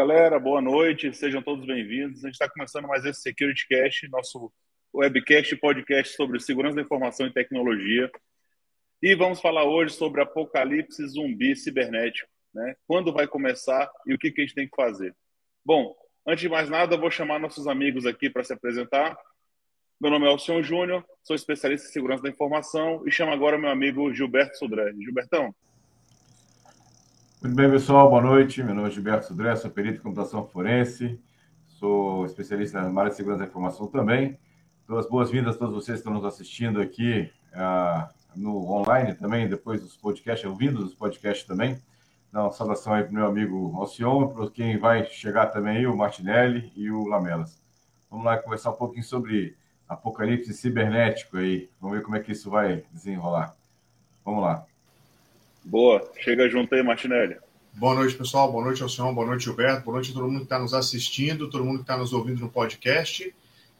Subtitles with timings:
[0.00, 2.24] galera, boa noite, sejam todos bem-vindos.
[2.24, 4.50] A gente está começando mais esse Security Cast, nosso
[4.94, 8.10] webcast podcast sobre segurança da informação e tecnologia.
[9.02, 12.76] E vamos falar hoje sobre apocalipse zumbi cibernético, né?
[12.86, 15.14] Quando vai começar e o que, que a gente tem que fazer.
[15.62, 15.94] Bom,
[16.26, 19.14] antes de mais nada, vou chamar nossos amigos aqui para se apresentar.
[20.00, 23.68] Meu nome é Alcion Júnior, sou especialista em segurança da informação e chamo agora meu
[23.68, 24.94] amigo Gilberto Sodré.
[24.94, 25.54] Gilbertão,
[27.42, 28.10] muito bem, pessoal.
[28.10, 28.62] Boa noite.
[28.62, 31.18] Meu nome é Gilberto Sudré, sou perito em computação forense,
[31.66, 34.38] sou especialista na área de segurança da informação também.
[34.86, 39.48] Dou as boas-vindas a todos vocês que estão nos assistindo aqui uh, no online também,
[39.48, 41.80] depois dos podcasts, ouvindo os podcasts também.
[42.30, 45.86] Dá uma saudação aí para o meu amigo Alcion, para quem vai chegar também aí,
[45.86, 47.62] o Martinelli e o Lamelas.
[48.10, 49.56] Vamos lá conversar um pouquinho sobre
[49.88, 51.70] apocalipse cibernético aí.
[51.80, 53.56] Vamos ver como é que isso vai desenrolar.
[54.24, 54.69] Vamos lá.
[55.64, 57.36] Boa, chega junto aí, Martinelli.
[57.74, 58.50] Boa noite, pessoal.
[58.50, 59.84] Boa noite ao senhor, boa noite, Gilberto.
[59.84, 62.40] Boa noite a todo mundo que está nos assistindo, todo mundo que está nos ouvindo
[62.40, 63.32] no podcast.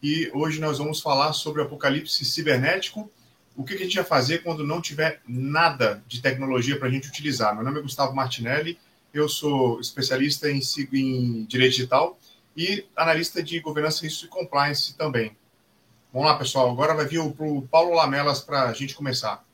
[0.03, 3.11] E hoje nós vamos falar sobre o apocalipse cibernético.
[3.57, 7.09] O que, a gente vai fazer quando não tiver nada de tecnologia para a gente
[7.09, 7.55] utilizar?
[7.55, 8.79] Meu nome é Gustavo Martinelli,
[9.13, 10.61] eu sou especialista em,
[10.93, 12.19] em direito digital
[12.57, 15.37] e analista de governança, risco e compliance também.
[16.13, 16.71] Vamos lá, pessoal.
[16.71, 19.45] Agora vai vir o Paulo Lamelas para a gente começar.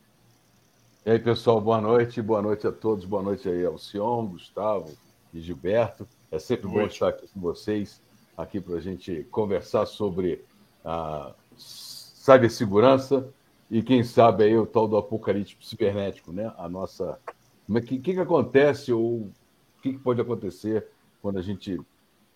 [1.06, 4.92] E aí, pessoal, boa noite, boa noite a todos, boa noite aí ao Sion, Gustavo
[5.32, 6.04] e Gilberto.
[6.32, 8.02] É sempre bom estar aqui com vocês,
[8.36, 10.44] aqui para a gente conversar sobre
[10.84, 13.32] a cibersegurança
[13.70, 16.52] e, quem sabe, aí o tal do apocalipse cibernético, né?
[16.58, 17.20] A nossa.
[17.68, 19.32] O que, que, que acontece ou o
[19.80, 20.88] que, que pode acontecer
[21.22, 21.80] quando a gente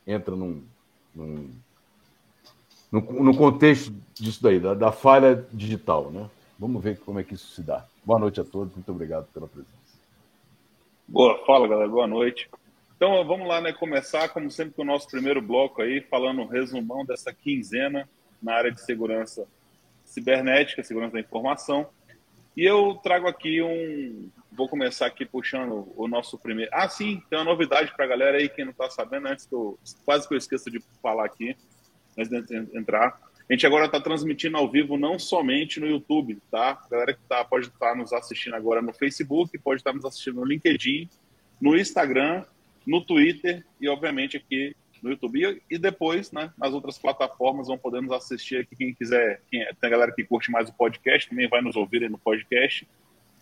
[0.06, 0.62] entra num,
[1.12, 1.50] num,
[2.92, 6.30] no, no contexto disso daí, da, da falha digital, né?
[6.56, 7.84] Vamos ver como é que isso se dá.
[8.04, 9.70] Boa noite a todos, muito obrigado pela presença.
[11.06, 12.48] Boa, fala galera, boa noite.
[12.96, 13.72] Então vamos lá, né?
[13.72, 18.08] Começar, como sempre, com o nosso primeiro bloco aí, falando um resumão dessa quinzena
[18.42, 19.46] na área de segurança
[20.04, 21.88] cibernética, segurança da informação.
[22.56, 24.30] E eu trago aqui um.
[24.50, 26.70] Vou começar aqui puxando o nosso primeiro.
[26.74, 29.54] Ah, sim, tem uma novidade para a galera aí, quem não está sabendo, antes que
[29.54, 29.78] eu.
[30.04, 31.56] Quase que eu esqueça de falar aqui,
[32.18, 33.18] antes de entrar.
[33.50, 36.80] A gente agora está transmitindo ao vivo não somente no YouTube, tá?
[36.84, 39.96] A galera que tá, pode estar tá nos assistindo agora no Facebook, pode estar tá
[39.96, 41.08] nos assistindo no LinkedIn,
[41.60, 42.44] no Instagram,
[42.86, 45.60] no Twitter e, obviamente, aqui no YouTube.
[45.68, 48.76] E, depois, né, nas outras plataformas, vão poder nos assistir aqui.
[48.76, 51.74] Quem quiser, quem, é, tem a galera que curte mais o podcast, também vai nos
[51.74, 52.86] ouvir no podcast.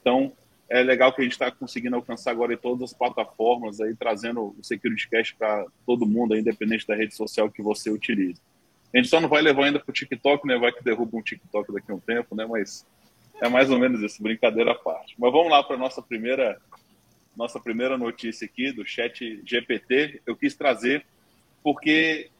[0.00, 0.32] Então,
[0.70, 4.56] é legal que a gente está conseguindo alcançar agora em todas as plataformas, aí trazendo
[4.58, 8.40] o Security Cast para todo mundo, independente da rede social que você utilize.
[8.93, 10.56] A gente só não vai levar ainda para o TikTok, né?
[10.56, 12.47] Vai que derruba um TikTok daqui a um tempo, né?
[12.47, 12.87] Mas
[13.41, 15.15] é mais ou menos isso, brincadeira à parte.
[15.19, 16.60] Mas vamos lá para nossa primeira,
[17.37, 20.22] nossa primeira notícia aqui do chat GPT.
[20.26, 21.04] Eu quis trazer
[21.62, 22.31] porque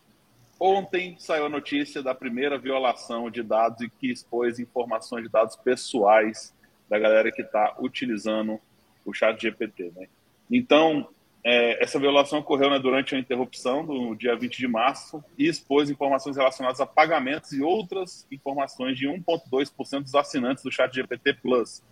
[0.59, 5.54] ontem saiu a notícia da primeira violação de dados e que expôs informações de dados
[5.56, 6.54] pessoais
[6.88, 8.59] da galera que está utilizando
[9.04, 10.09] o chat GPT, né?
[10.50, 11.09] Então,
[11.44, 15.88] é, essa violação ocorreu né, durante a interrupção do dia 20 de março e expôs
[15.88, 21.83] informações relacionadas a pagamentos e outras informações de 1,2% dos assinantes do Chat GPT Plus,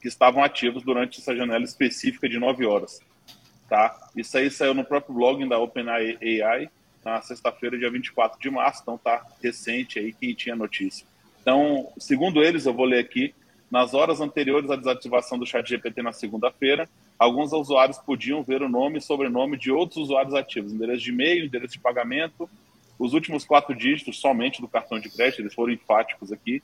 [0.00, 3.00] que estavam ativos durante essa janela específica de 9 horas.
[3.68, 3.94] Tá?
[4.16, 6.70] Isso aí saiu no próprio blog da OpenAI
[7.04, 11.06] na sexta-feira, dia 24 de março, então tá recente aí quem tinha notícia.
[11.42, 13.34] Então, segundo eles, eu vou ler aqui,
[13.70, 16.88] nas horas anteriores à desativação do Chat GPT na segunda-feira,
[17.18, 21.44] alguns usuários podiam ver o nome e sobrenome de outros usuários ativos, endereço de e-mail,
[21.44, 22.48] endereço de pagamento,
[22.98, 26.62] os últimos quatro dígitos somente do cartão de crédito, eles foram enfáticos aqui,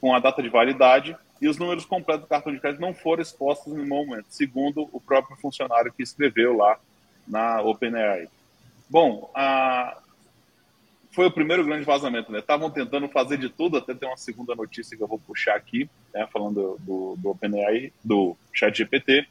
[0.00, 3.22] com a data de validade, e os números completos do cartão de crédito não foram
[3.22, 6.78] expostos em nenhum momento, segundo o próprio funcionário que escreveu lá
[7.26, 8.28] na OpenAI.
[8.88, 9.98] Bom, a...
[11.10, 12.38] foi o primeiro grande vazamento, né?
[12.38, 15.88] Estavam tentando fazer de tudo, até ter uma segunda notícia que eu vou puxar aqui,
[16.12, 16.28] né?
[16.32, 19.26] falando do, do OpenAI, do ChatGPT,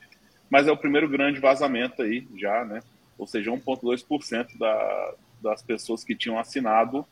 [0.54, 2.80] mas é o primeiro grande vazamento aí já, né?
[3.18, 7.04] Ou seja, 1,2% da, das pessoas que tinham assinado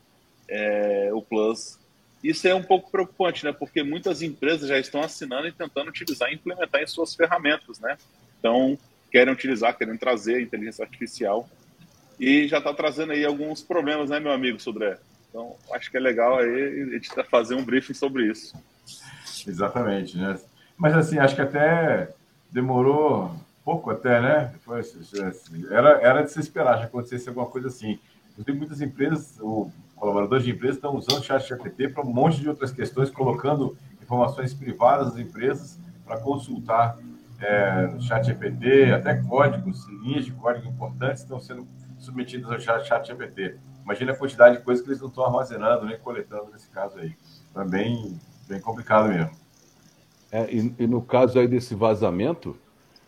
[0.47, 1.79] é, o Plus.
[2.23, 3.51] Isso é um pouco preocupante, né?
[3.51, 7.97] Porque muitas empresas já estão assinando e tentando utilizar e implementar em suas ferramentas, né?
[8.37, 8.77] Então,
[9.11, 11.49] querem utilizar, querem trazer a inteligência artificial
[12.19, 14.99] e já está trazendo aí alguns problemas, né, meu amigo Sudré?
[15.29, 18.53] Então, acho que é legal aí a gente tá fazer um briefing sobre isso.
[19.47, 20.39] Exatamente, né?
[20.77, 22.13] Mas assim, acho que até
[22.51, 23.31] demorou
[23.63, 24.53] pouco até, né?
[25.27, 27.99] Assim, era, era de se esperar que acontecesse alguma coisa assim.
[28.31, 32.39] Inclusive, muitas empresas, ou colaboradores de empresas, estão usando o chat GPT para um monte
[32.39, 36.97] de outras questões, colocando informações privadas das empresas para consultar
[37.39, 43.07] é, no chat GPT, até códigos, linhas de código importantes estão sendo submetidas ao chat,
[43.07, 43.57] GPT.
[43.83, 47.15] Imagina a quantidade de coisas que eles não estão armazenando nem coletando nesse caso aí.
[47.49, 49.40] Então, é bem, bem complicado mesmo.
[50.31, 52.55] É, e, e, no caso aí desse vazamento,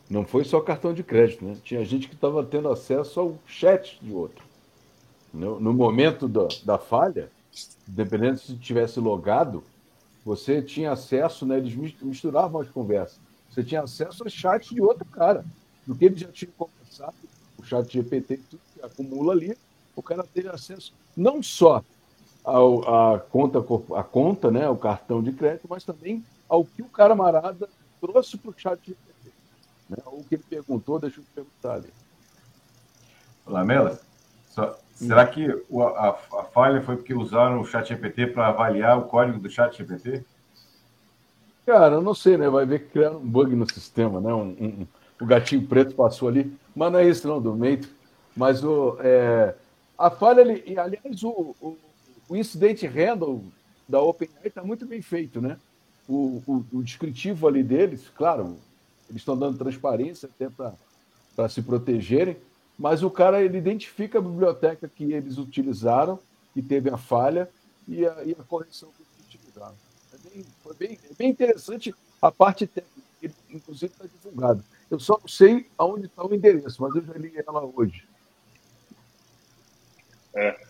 [0.09, 1.55] não foi só cartão de crédito, né?
[1.63, 4.43] Tinha gente que estava tendo acesso ao chat de outro.
[5.33, 7.31] No, no momento da, da falha,
[7.87, 9.63] dependendo se tivesse logado,
[10.25, 11.57] você tinha acesso, né?
[11.57, 13.19] Eles misturavam as conversas.
[13.49, 15.45] Você tinha acesso ao chat de outro cara.
[15.87, 17.15] Do que ele já tinha conversado,
[17.57, 19.57] o chat GPT, tudo que acumula ali,
[19.95, 21.83] o cara teve acesso não só
[22.43, 23.59] ao, a conta,
[23.95, 26.23] a conta, né, o cartão de crédito, mas também
[26.53, 27.67] ao que o camarada
[27.99, 29.31] trouxe para o chat GPT.
[29.89, 29.97] Né?
[30.05, 31.89] O que ele perguntou, deixa eu perguntar ali.
[33.47, 33.99] Lamela,
[34.51, 39.05] só, será que a, a, falha foi porque usaram o chat GPT para avaliar o
[39.05, 40.23] código do chat GPT?
[41.65, 42.47] Cara, eu não sei, né?
[42.47, 44.31] Vai ver que criaram um bug no sistema, né?
[44.31, 44.87] Um, um,
[45.19, 46.55] o gatinho preto passou ali.
[46.75, 47.89] Mas não é isso, não, do Meito.
[48.37, 49.55] Mas o, é,
[49.97, 51.77] a falha, ali, e, aliás, o, o,
[52.29, 53.43] o incidente handle
[53.89, 55.57] da OpenAI está muito bem feito, né?
[56.07, 58.57] O, o, o, descritivo ali deles, claro,
[59.09, 62.37] eles estão dando transparência até para se protegerem,
[62.77, 66.19] mas o cara ele identifica a biblioteca que eles utilizaram,
[66.53, 67.49] que teve a falha,
[67.87, 69.75] e a, e a correção que eles utilizaram
[70.33, 74.63] bem, foi bem, é bem interessante a parte técnica, ele, inclusive está divulgado.
[74.89, 78.07] Eu só não sei aonde está o endereço, mas eu já li ela hoje.
[80.35, 80.67] É,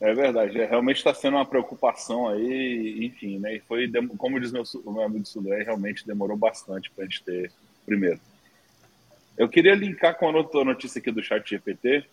[0.00, 0.60] é verdade.
[0.60, 3.56] É, realmente está sendo uma preocupação aí, enfim, né?
[3.56, 7.52] E foi, como diz meu, meu amigo Sudé, realmente demorou bastante para a gente ter
[7.84, 8.20] primeiro.
[9.36, 12.04] Eu queria linkar com a outra notícia aqui do chat GPT,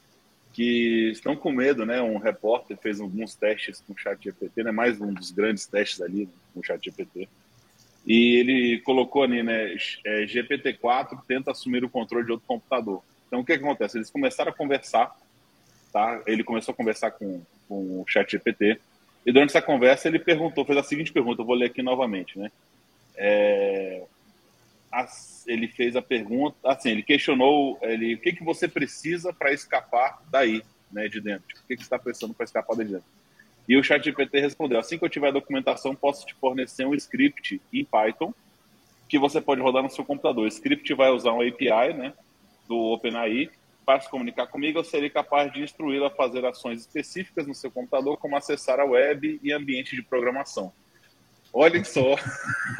[0.56, 2.02] que estão com medo, né?
[2.02, 4.72] Um repórter fez alguns testes com o Chat GPT, né?
[4.72, 7.28] Mais um dos grandes testes ali com o Chat GPT.
[8.08, 9.76] E ele colocou ali, né?
[10.06, 13.04] É, GPT-4 tenta assumir o controle de outro computador.
[13.28, 13.98] Então, o que, que acontece?
[13.98, 15.14] Eles começaram a conversar,
[15.92, 16.22] tá?
[16.26, 18.80] Ele começou a conversar com, com o Chat GPT.
[19.26, 22.38] E durante essa conversa ele perguntou, fez a seguinte pergunta, eu vou ler aqui novamente,
[22.38, 22.52] né?
[23.18, 24.04] É,
[25.48, 30.22] ele fez a pergunta, assim, ele questionou, ele, o que, que você precisa para escapar
[30.30, 31.48] daí, né, de dentro?
[31.48, 33.08] Tipo, o que, que você está precisando para escapar daí de dentro?
[33.68, 37.60] E o ChatGPT respondeu: assim que eu tiver a documentação, posso te fornecer um script
[37.74, 38.34] em Python
[39.08, 40.46] que você pode rodar no seu computador.
[40.46, 42.14] O script vai usar um API, né,
[42.68, 43.50] do OpenAI
[43.86, 44.80] para se comunicar comigo.
[44.80, 48.86] Eu serei capaz de instruí-lo a fazer ações específicas no seu computador, como acessar a
[48.86, 50.74] web e ambiente de programação.
[51.54, 52.16] Olhem só,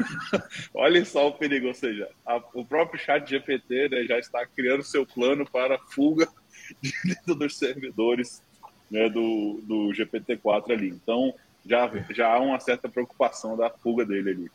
[0.74, 4.82] olhem só o perigo, ou seja, a, o próprio chat GPT né, já está criando
[4.82, 6.28] seu plano para fuga
[6.82, 8.42] de dentro dos servidores
[8.90, 10.88] né, do, do GPT-4 ali.
[10.88, 11.32] Então,
[11.64, 14.50] já, já há uma certa preocupação da fuga dele ali.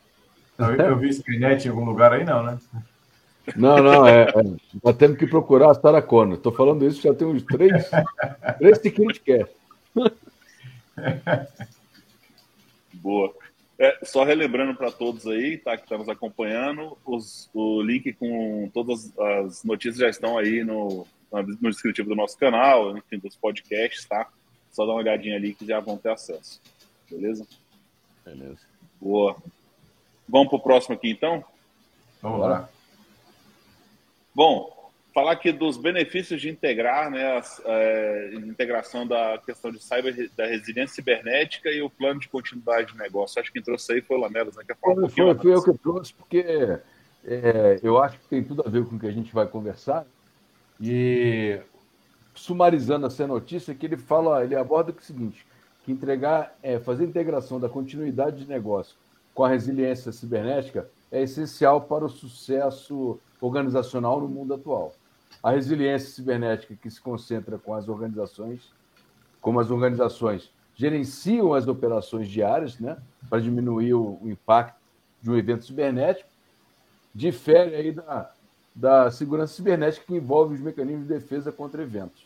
[0.57, 2.59] Não, eu vi Skynet em algum lugar aí, não, né?
[3.55, 4.33] Não, não, é, é,
[4.83, 6.35] nós temos que procurar a Sarah Connor.
[6.35, 7.89] Estou falando isso já tem uns três,
[8.59, 9.49] três que quer.
[12.93, 13.33] Boa.
[13.79, 18.13] É, só relembrando para todos aí, tá, que estão tá nos acompanhando, os, o link
[18.13, 23.35] com todas as notícias já estão aí no, no descritivo do nosso canal, enfim, dos
[23.35, 24.29] podcasts, tá?
[24.71, 26.61] Só dá uma olhadinha ali que já vão ter acesso.
[27.09, 27.47] Beleza?
[28.23, 28.59] Beleza.
[29.01, 29.35] Boa.
[30.29, 31.43] Vamos para o próximo aqui, então?
[32.21, 32.69] Vamos lá.
[34.33, 40.31] Bom, falar aqui dos benefícios de integrar, né, a, é, integração da questão de cyber,
[40.35, 43.39] da resiliência cibernética e o plano de continuidade de negócio.
[43.39, 44.63] Acho que quem trouxe aí foi o Lamelas, né?
[44.65, 46.45] Que foi, um foi, foi eu que trouxe, porque
[47.25, 50.05] é, eu acho que tem tudo a ver com o que a gente vai conversar.
[50.79, 51.59] E
[52.33, 55.45] sumarizando essa notícia, que ele fala, ele aborda o seguinte,
[55.83, 58.95] que entregar, é, fazer integração da continuidade de negócio
[59.33, 64.93] com a resiliência cibernética é essencial para o sucesso organizacional no mundo atual
[65.41, 68.71] a resiliência cibernética que se concentra com as organizações,
[69.39, 72.97] como as organizações gerenciam as operações diárias, né,
[73.29, 74.79] para diminuir o, o, impacto
[75.21, 76.29] de um evento cibernético,
[77.13, 78.31] difere aí da,
[78.73, 82.25] da segurança cibernética que envolve os mecanismos de defesa contra eventos.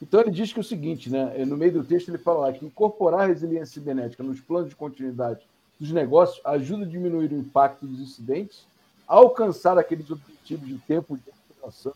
[0.00, 2.64] Então ele diz que é o seguinte, né, no meio do texto ele fala que
[2.64, 5.46] incorporar a resiliência cibernética nos planos de continuidade
[5.78, 8.66] dos negócios ajuda a diminuir o impacto dos incidentes,
[9.06, 11.94] alcançar aqueles objetivos de tempo de operação,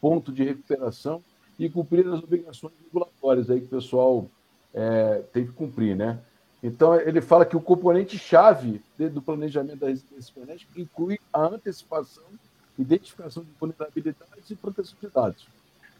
[0.00, 1.22] ponto de recuperação
[1.58, 4.26] e cumprir as obrigações regulatórias aí que o pessoal
[4.72, 6.18] é, tem que cumprir, né?
[6.62, 8.82] Então, ele fala que o componente-chave
[9.12, 12.24] do planejamento da resiliência cibernética inclui a antecipação,
[12.78, 15.46] identificação de vulnerabilidades e proteção de dados.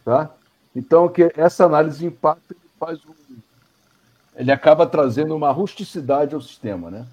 [0.03, 0.35] Tá?
[0.75, 3.13] Então, que essa análise de impacto faz um,
[4.37, 7.07] ele acaba trazendo uma rusticidade ao sistema, né?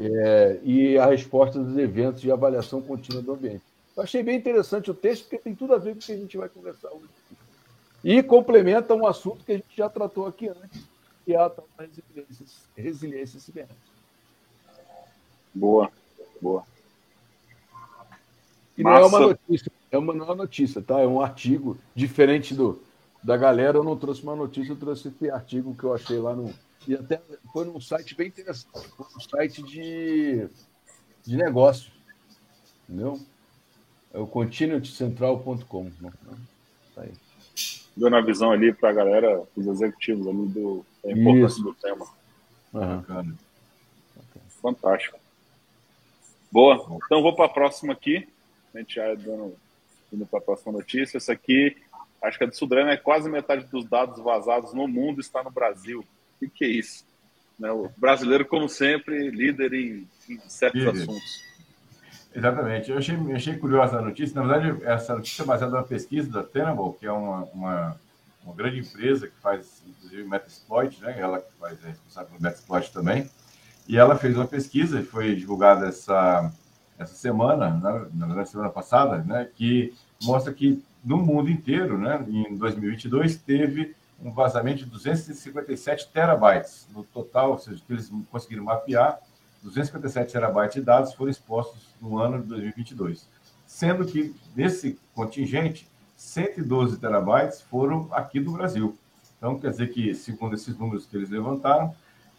[0.00, 3.62] É, e a resposta dos eventos de avaliação contínua do ambiente.
[3.96, 6.16] Eu achei bem interessante o texto, porque tem tudo a ver com o que a
[6.16, 7.08] gente vai conversar hoje.
[8.04, 10.84] E complementa um assunto que a gente já tratou aqui antes,
[11.24, 13.98] que é a tal da resiliência, resiliência cibernética.
[15.52, 15.90] Boa,
[16.40, 16.62] boa.
[18.76, 21.00] E não é uma notícia, é uma, não é uma notícia, tá?
[21.00, 22.80] É um artigo diferente do,
[23.20, 23.78] da galera.
[23.78, 26.54] Eu não trouxe uma notícia, eu trouxe esse artigo que eu achei lá no.
[26.86, 27.20] E até
[27.52, 30.48] foi num site bem interessante, foi um site de,
[31.24, 31.90] de negócio.
[32.88, 33.20] Entendeu?
[34.12, 35.90] É o continuitycentral.com.
[36.00, 36.10] Né?
[36.94, 37.12] Tá aí.
[37.96, 41.62] Dando a visão ali para a galera, os executivos ali do, da importância Isso.
[41.62, 42.06] do tema.
[42.72, 43.34] Uhum.
[44.62, 45.18] Fantástico.
[46.50, 46.98] Boa.
[47.04, 48.26] Então vou para a próxima aqui.
[48.74, 49.54] A gente já dando,
[50.12, 51.18] indo para a próxima notícia.
[51.18, 51.76] Essa aqui,
[52.22, 55.50] acho que a do Sudrana é quase metade dos dados vazados no mundo está no
[55.50, 56.04] Brasil.
[56.40, 57.04] O que, é isso?
[57.58, 57.70] Né?
[57.70, 61.02] O brasileiro, como sempre, líder em, em certos líder.
[61.02, 61.48] assuntos.
[62.34, 62.90] Exatamente.
[62.90, 64.40] Eu achei, achei curiosa a notícia.
[64.40, 68.00] Na verdade, essa notícia é baseada numa pesquisa da Tenable, que é uma, uma,
[68.44, 71.16] uma grande empresa que faz, inclusive, Metasploit, né?
[71.18, 73.28] Ela que faz, é responsável pelo Metasploit também.
[73.88, 76.52] E ela fez uma pesquisa, foi divulgada essa,
[76.98, 79.48] essa semana, na, na verdade, semana passada, né?
[79.56, 82.24] Que mostra que no mundo inteiro, né?
[82.28, 88.64] Em 2022, teve um vazamento de 257 terabytes no total, ou seja, que eles conseguiram
[88.64, 89.18] mapear
[89.62, 93.28] 257 terabytes de dados foram expostos no ano de 2022,
[93.66, 98.96] sendo que desse contingente, 112 terabytes foram aqui do Brasil.
[99.36, 101.94] Então, quer dizer que, segundo esses números que eles levantaram,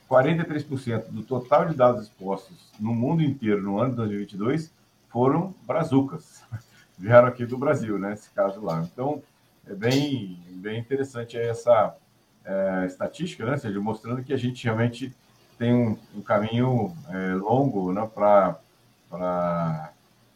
[0.09, 4.73] 43% do total de dados expostos no mundo inteiro no ano de 2022
[5.07, 6.43] foram brazucas,
[6.97, 8.13] vieram aqui do Brasil, né?
[8.13, 8.81] Esse caso lá.
[8.91, 9.21] Então,
[9.69, 11.95] é bem, bem interessante essa
[12.43, 13.51] é, estatística, né?
[13.51, 15.15] Ou seja, mostrando que a gente realmente
[15.57, 19.91] tem um, um caminho é, longo né, para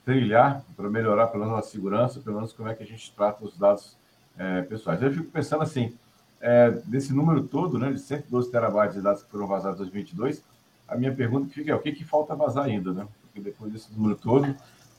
[0.06, 3.44] trilhar, para melhorar pelo menos a segurança, pelo menos como é que a gente trata
[3.44, 3.98] os dados
[4.38, 5.02] é, pessoais.
[5.02, 5.98] Eu fico pensando assim,
[6.40, 10.44] é, desse número todo, né, de 112 terabytes de dados que foram vazados em 2022,
[10.88, 13.08] a minha pergunta fica é o que, que falta vazar ainda, né?
[13.22, 14.54] Porque depois desse número todo,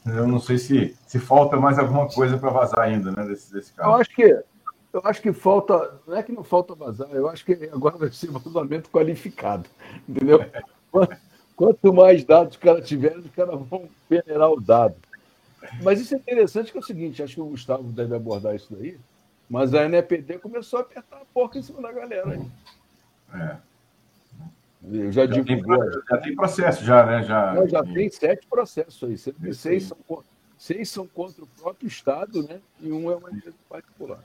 [0.06, 3.72] eu não sei se, se falta mais alguma coisa para vazar ainda, né, desse, desse
[3.72, 3.88] caso.
[3.88, 4.44] Eu acho que
[4.92, 8.12] eu acho que falta, não é que não falta vazar, eu acho que agora vai
[8.12, 9.68] ser vazamento qualificado,
[10.08, 10.38] entendeu?
[11.56, 14.94] Quanto mais dados os caras tiverem, os caras vão peneirar o dado.
[15.82, 18.72] Mas isso é interessante que é o seguinte, acho que o Gustavo deve abordar isso
[18.72, 18.98] daí,
[19.48, 22.46] mas a NPD começou a apertar a porca em cima da galera aí.
[23.34, 23.56] É.
[24.90, 25.78] Eu já, já divulgou.
[25.78, 27.22] Tem, já tem processo, já, né?
[27.22, 29.54] Já, Não, já tem sete processos aí.
[29.54, 29.96] Seis são,
[30.58, 32.60] seis são contra o próprio Estado, né?
[32.80, 34.18] E um é uma empresa particular.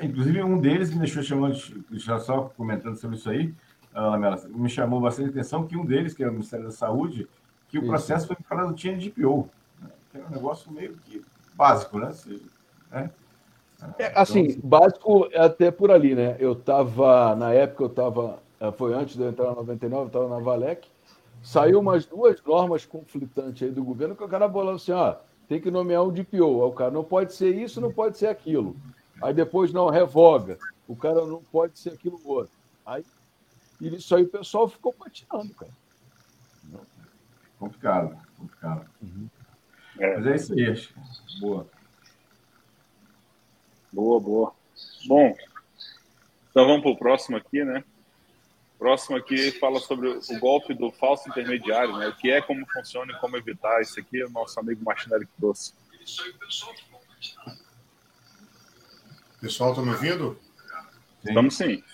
[0.00, 1.56] Inclusive, um deles me deixou chamando,
[1.92, 3.54] já só comentando sobre isso aí,
[3.94, 7.28] Lamela, me chamou bastante atenção que um deles, que é o Ministério da Saúde,
[7.68, 9.48] que o processo foi para não tinha DPO,
[9.80, 9.88] né?
[10.10, 11.22] que é um negócio meio que
[11.54, 12.12] básico, né?
[12.12, 12.42] Se,
[12.90, 13.10] né?
[13.98, 16.36] É, então, assim, então, básico é até por ali, né?
[16.38, 18.42] Eu estava, na época, eu estava,
[18.76, 20.88] foi antes de eu entrar na 99, eu estava na Valec,
[21.42, 25.16] saiu umas duas normas conflitantes aí do governo que o cara falou assim, ó,
[25.48, 26.66] tem que nomear um DPO.
[26.66, 28.76] O cara não pode ser isso, não pode ser aquilo.
[29.22, 30.58] Aí depois não revoga.
[30.86, 32.52] O cara não pode ser aquilo outro.
[32.84, 33.04] Aí
[33.80, 35.72] isso aí o pessoal ficou patinando, cara.
[37.58, 38.90] Complicado, complicado.
[39.02, 39.28] Uhum.
[39.98, 40.16] É.
[40.16, 40.94] Mas é isso aí, acho.
[41.40, 41.66] Boa.
[43.92, 44.52] Boa, boa.
[45.06, 45.34] Bom,
[46.50, 47.84] então vamos para o próximo aqui, né?
[48.80, 52.08] Próximo aqui fala sobre o golpe do falso intermediário, né?
[52.08, 53.82] O que é, como funciona e como evitar.
[53.82, 55.74] Isso aqui é o nosso amigo Martinelli que trouxe.
[59.38, 60.40] Pessoal, estão me ouvindo?
[61.22, 61.84] Estamos sim.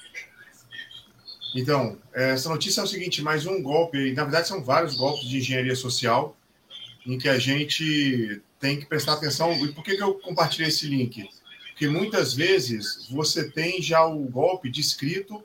[1.57, 5.39] Então, essa notícia é o seguinte: mais um golpe, na verdade são vários golpes de
[5.39, 6.37] engenharia social,
[7.05, 9.53] em que a gente tem que prestar atenção.
[9.55, 11.29] E por que, que eu compartilhei esse link?
[11.71, 15.43] Porque muitas vezes você tem já o golpe descrito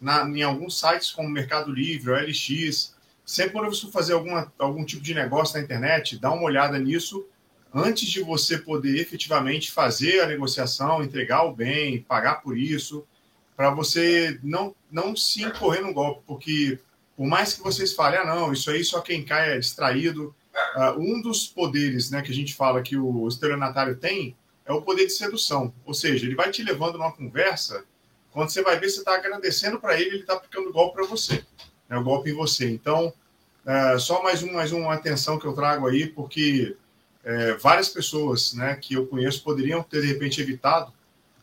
[0.00, 2.94] na, em alguns sites como Mercado Livre, OLX.
[3.24, 7.26] Sempre quando você fazer alguma, algum tipo de negócio na internet, dá uma olhada nisso
[7.74, 13.04] antes de você poder efetivamente fazer a negociação, entregar o bem, pagar por isso,
[13.56, 16.78] para você não, não se incorrer no golpe, porque
[17.16, 20.34] por mais que vocês falem, ah, não, isso aí só quem cai é distraído,
[20.76, 24.82] uh, um dos poderes né, que a gente fala que o estelionatário tem é o
[24.82, 27.84] poder de sedução, ou seja, ele vai te levando numa conversa,
[28.34, 31.44] quando você vai ver, você está agradecendo para ele, ele está aplicando golpe para você.
[31.88, 32.68] né, o golpe em você.
[32.68, 33.12] Então,
[33.64, 36.76] é, só mais, um, mais uma atenção que eu trago aí, porque
[37.22, 40.92] é, várias pessoas né, que eu conheço poderiam ter, de repente, evitado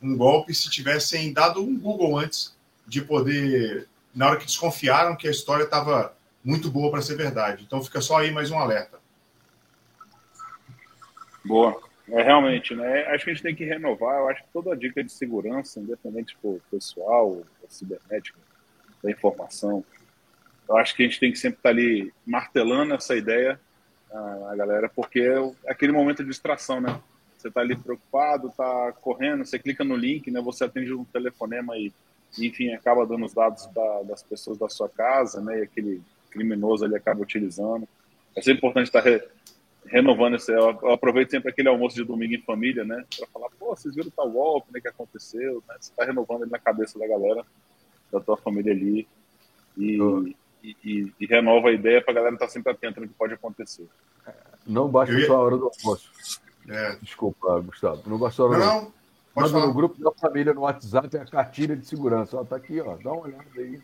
[0.01, 2.53] um golpe se tivessem dado um Google antes
[2.85, 7.63] de poder, na hora que desconfiaram que a história estava muito boa para ser verdade.
[7.63, 8.99] Então, fica só aí mais um alerta.
[11.45, 11.81] Boa.
[12.09, 13.05] É, realmente, né?
[13.07, 14.19] Acho que a gente tem que renovar.
[14.19, 18.39] Eu acho que toda a dica de segurança, independente do pessoal, da cibernética,
[19.03, 19.83] da informação,
[20.67, 23.59] eu acho que a gente tem que sempre estar ali martelando essa ideia
[24.13, 26.99] a, galera, porque é aquele momento de distração, né?
[27.37, 30.39] Você está ali preocupado, está correndo, você clica no link, né?
[30.41, 31.91] Você atende um telefonema e,
[32.37, 35.59] enfim, acaba dando os dados da, das pessoas da sua casa, né?
[35.59, 37.87] E aquele criminoso ali acaba utilizando.
[38.35, 39.21] É sempre importante estar re,
[39.85, 40.51] renovando esse.
[40.51, 43.05] Eu, eu, aproveito sempre aquele almoço de domingo em família, né?
[43.17, 44.79] Para falar, pô, vocês viram tal golpe, né?
[44.79, 45.75] Que aconteceu, né?
[45.79, 47.45] Você está renovando ele na cabeça da galera,
[48.11, 49.07] da tua família ali.
[49.77, 49.97] E,
[50.63, 53.13] e, e, e renova a ideia para a galera estar tá sempre atenta no que
[53.13, 53.87] pode acontecer.
[54.65, 55.25] Não basta ia...
[55.25, 56.11] só a hora do almoço.
[56.69, 56.95] É.
[57.01, 58.03] Desculpa, Gustavo.
[58.07, 58.93] Não basta a hora não, do almoço.
[59.35, 62.37] Manda no grupo da família no WhatsApp a cartilha de segurança.
[62.37, 62.97] Ó, tá aqui, ó.
[62.97, 63.81] Dá uma olhada aí.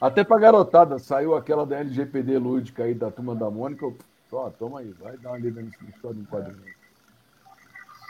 [0.00, 3.92] Até pra garotada, saiu aquela da LGPD lúdica aí da turma da Mônica.
[4.30, 6.62] Ó, toma aí, vai dar uma lida no história do quadrinho.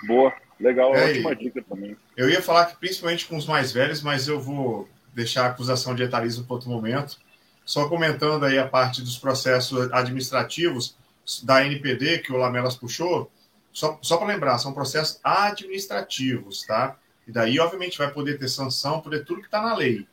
[0.06, 1.96] Boa, legal, é, ótima dica também.
[2.16, 5.94] Eu ia falar que principalmente com os mais velhos, mas eu vou deixar a acusação
[5.94, 7.18] de etarismo para outro momento.
[7.64, 10.96] Só comentando aí a parte dos processos administrativos
[11.42, 13.30] da NPD que o Lamelas puxou,
[13.72, 16.96] só, só para lembrar, são processos administrativos, tá?
[17.26, 20.06] E daí, obviamente, vai poder ter sanção, poder tudo que está na lei.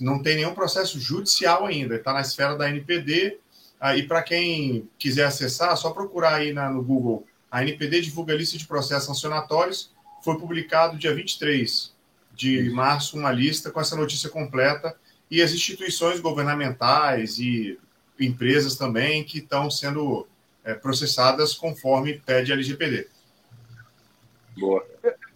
[0.00, 3.38] Não tem nenhum processo judicial ainda, está na esfera da NPD.
[3.80, 7.26] Ah, e para quem quiser acessar, só procurar aí na, no Google.
[7.50, 9.90] A NPD divulga a lista de processos sancionatórios.
[10.22, 11.92] Foi publicado dia 23
[12.34, 14.94] de março uma lista com essa notícia completa
[15.30, 17.78] e as instituições governamentais e
[18.18, 20.26] empresas também que estão sendo
[20.62, 23.08] é, processadas conforme pede a LGPD.
[24.58, 24.86] Boa.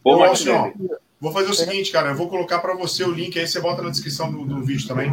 [0.03, 0.73] Boa, Alcion,
[1.19, 3.81] vou fazer o seguinte, cara, eu vou colocar para você o link aí, você bota
[3.81, 5.11] na descrição do, do vídeo também.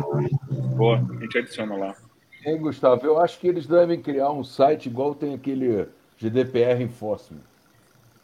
[0.76, 1.96] Boa, a gente adiciona lá.
[2.46, 7.42] Hein, Gustavo, eu acho que eles devem criar um site igual tem aquele GDPR Enforcement.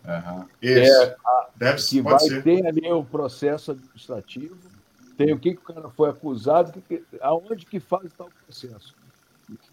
[0.06, 0.45] Uhum.
[0.62, 1.03] Isso.
[1.03, 1.15] É,
[1.56, 2.43] Deve, que vai ser.
[2.43, 4.58] ter ali o processo administrativo
[5.17, 8.95] tem o que, que o cara foi acusado, que, aonde que faz tal processo.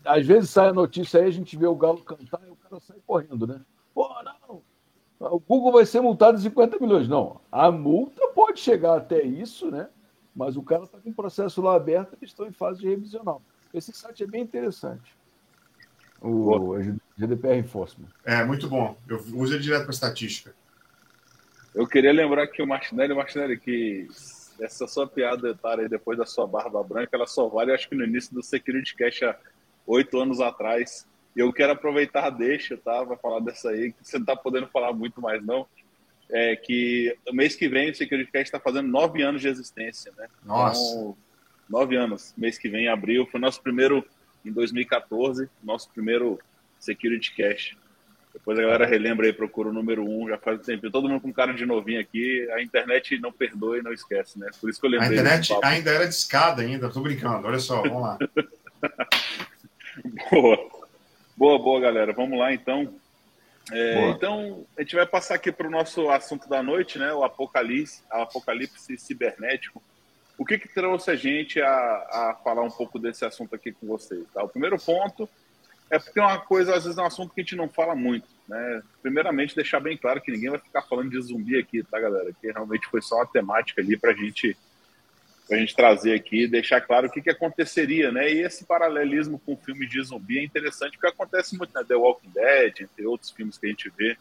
[0.02, 2.80] Às vezes sai a notícia aí, a gente vê o galo cantar e o cara
[2.80, 3.60] sai correndo, né?
[3.92, 4.08] Pô,
[4.48, 4.62] não,
[5.20, 7.06] o Google vai ser multado em 50 milhões.
[7.06, 9.88] Não, a multa pode chegar até isso, né?
[10.34, 13.42] Mas o cara está com o processo lá aberto e estão em fase de revisional.
[13.74, 15.12] Esse site é bem interessante.
[16.22, 16.76] O
[17.18, 18.08] GDPR Enforcement.
[18.24, 18.96] É, muito bom.
[19.08, 20.54] Eu uso ele direto para estatística.
[21.74, 24.08] Eu queria lembrar que o Martinelli, Martinelli que
[24.60, 27.96] essa sua piada etária aí depois da sua barba branca, ela só vale, acho que
[27.96, 29.36] no início do Security Cash há
[29.86, 31.06] oito anos atrás.
[31.36, 33.04] E eu quero aproveitar a deixa, tá?
[33.04, 35.66] Para falar dessa aí, que você não tá podendo falar muito mais, não.
[36.30, 40.12] É que o mês que vem o Security Cash está fazendo nove anos de existência,
[40.16, 40.28] né?
[40.44, 40.80] Nossa.
[40.80, 41.16] Então,
[41.68, 42.34] nove anos.
[42.36, 44.04] Mês que vem, em abril, foi nosso primeiro,
[44.44, 46.38] em 2014, nosso primeiro
[46.78, 47.76] Security Cash.
[48.32, 50.90] Depois a galera relembra aí, procura o número um, já faz tempo.
[50.90, 52.50] Todo mundo com cara de novinho aqui.
[52.52, 54.50] A internet não perdoa e não esquece, né?
[54.60, 55.10] Por isso que eu lembrei.
[55.10, 57.46] A internet ainda era de escada ainda, tô brincando.
[57.46, 58.18] Olha só, vamos lá.
[60.32, 60.68] boa.
[61.36, 62.12] Boa, boa, galera.
[62.12, 62.92] Vamos lá, então.
[63.72, 67.12] É, então, a gente vai passar aqui para o nosso assunto da noite, né?
[67.12, 69.80] O apocalipse, o apocalipse cibernético.
[70.36, 73.86] O que, que trouxe a gente a, a falar um pouco desse assunto aqui com
[73.86, 74.24] vocês?
[74.32, 74.42] Tá?
[74.42, 75.28] O primeiro ponto
[75.90, 77.94] é porque é uma coisa, às vezes é um assunto que a gente não fala
[77.94, 78.82] muito, né?
[79.00, 82.32] Primeiramente, deixar bem claro que ninguém vai ficar falando de zumbi aqui, tá, galera?
[82.40, 84.56] Que realmente foi só uma temática ali pra gente,
[85.46, 88.32] pra gente trazer aqui, deixar claro o que, que aconteceria, né?
[88.32, 91.84] E esse paralelismo com filmes de zumbi é interessante, porque acontece muito, né?
[91.86, 94.16] The Walking Dead, entre outros filmes que a gente vê.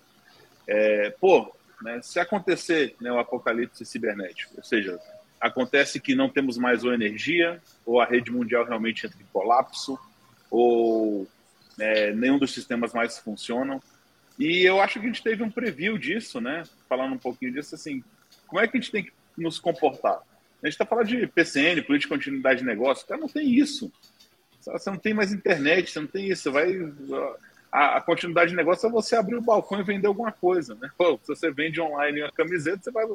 [0.67, 2.01] É, pô, né?
[2.01, 4.99] se acontecer né, o apocalipse cibernético, ou seja,
[5.43, 9.99] acontece que não temos mais ou energia, ou a rede mundial realmente entra em colapso,
[10.49, 11.27] ou
[11.77, 13.81] é, nenhum dos sistemas mais funcionam.
[14.39, 16.63] E eu acho que a gente teve um preview disso, né?
[16.87, 18.01] Falando um pouquinho disso, assim,
[18.47, 20.21] como é que a gente tem que nos comportar?
[20.61, 23.91] A gente está falando de PCN, política de continuidade de negócio, cara, não tem isso.
[24.61, 26.49] Você não tem mais internet, você não tem isso.
[26.53, 26.71] Vai.
[27.69, 30.89] A, a, continuidade de negócio é você abrir o balcão e vender alguma coisa, né?
[30.97, 33.05] Pô, se você vende online uma camiseta, você vai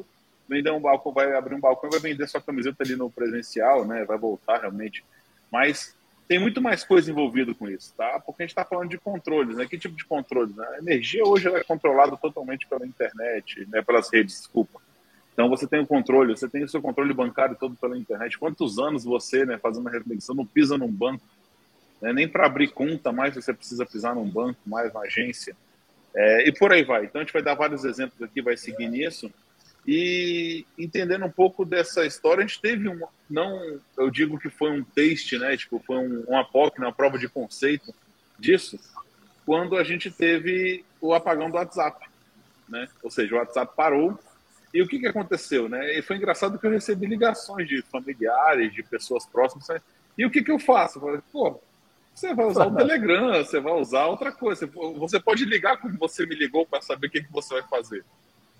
[0.49, 3.85] vender um balcão, vai abrir um balcão e vai vender sua camiseta ali no presencial,
[3.85, 4.03] né?
[4.05, 5.03] Vai voltar realmente.
[5.51, 5.95] Mas
[6.27, 8.19] tem muito mais coisa envolvida com isso, tá?
[8.19, 9.65] Porque a gente está falando de controles, né?
[9.65, 10.55] Que tipo de controles?
[10.55, 10.67] Né?
[10.75, 13.81] A energia hoje é controlada totalmente pela internet, né?
[13.81, 14.81] pelas redes, desculpa.
[15.33, 18.37] Então você tem o controle, você tem o seu controle bancário todo pela internet.
[18.37, 21.23] Quantos anos você, né, fazendo uma reflexão, não pisa num banco
[22.01, 22.13] né?
[22.13, 25.55] nem para abrir conta mais você precisa pisar num banco, mais na agência.
[26.15, 27.05] É, e por aí vai.
[27.05, 29.31] Então a gente vai dar vários exemplos aqui, vai seguir nisso.
[29.91, 34.69] E entendendo um pouco dessa história, a gente teve um, não, eu digo que foi
[34.69, 35.57] um teste, né?
[35.57, 37.91] Tipo, foi um, uma POC, uma prova de conceito
[38.37, 38.79] disso,
[39.47, 42.07] quando a gente teve o apagão do WhatsApp,
[42.67, 42.87] né?
[43.01, 44.19] Ou seja, o WhatsApp parou.
[44.71, 45.97] E o que, que aconteceu, né?
[45.97, 49.81] E foi engraçado que eu recebi ligações de familiares, de pessoas próximas.
[50.15, 50.99] E o que, que eu faço?
[50.99, 51.59] Eu falei, pô,
[52.13, 54.69] você vai usar o Telegram, você vai usar outra coisa.
[54.99, 58.05] Você pode ligar como você me ligou para saber o que, que você vai fazer.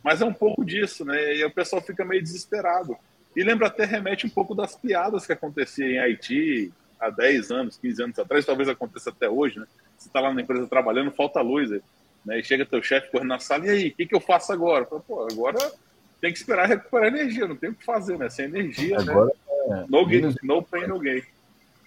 [0.04, 1.36] Mas é um pouco disso, né?
[1.36, 2.96] E o pessoal fica meio desesperado.
[3.36, 7.78] E lembra até, remete um pouco das piadas que aconteciam em Haiti há 10 anos,
[7.78, 9.68] 15 anos atrás, talvez aconteça até hoje, né?
[9.98, 11.70] Você está lá na empresa trabalhando, falta luz,
[12.26, 12.40] né?
[12.40, 14.86] E chega teu chefe correndo na sala, e aí, o que, que eu faço agora?
[14.86, 15.60] Falo, Pô, agora
[16.20, 18.30] tem que esperar recuperar energia, não tem o que fazer, né?
[18.30, 19.12] Sem energia, né?
[19.12, 19.32] agora,
[19.68, 19.84] né?
[19.84, 21.24] É, no, gain, no pain, no gain.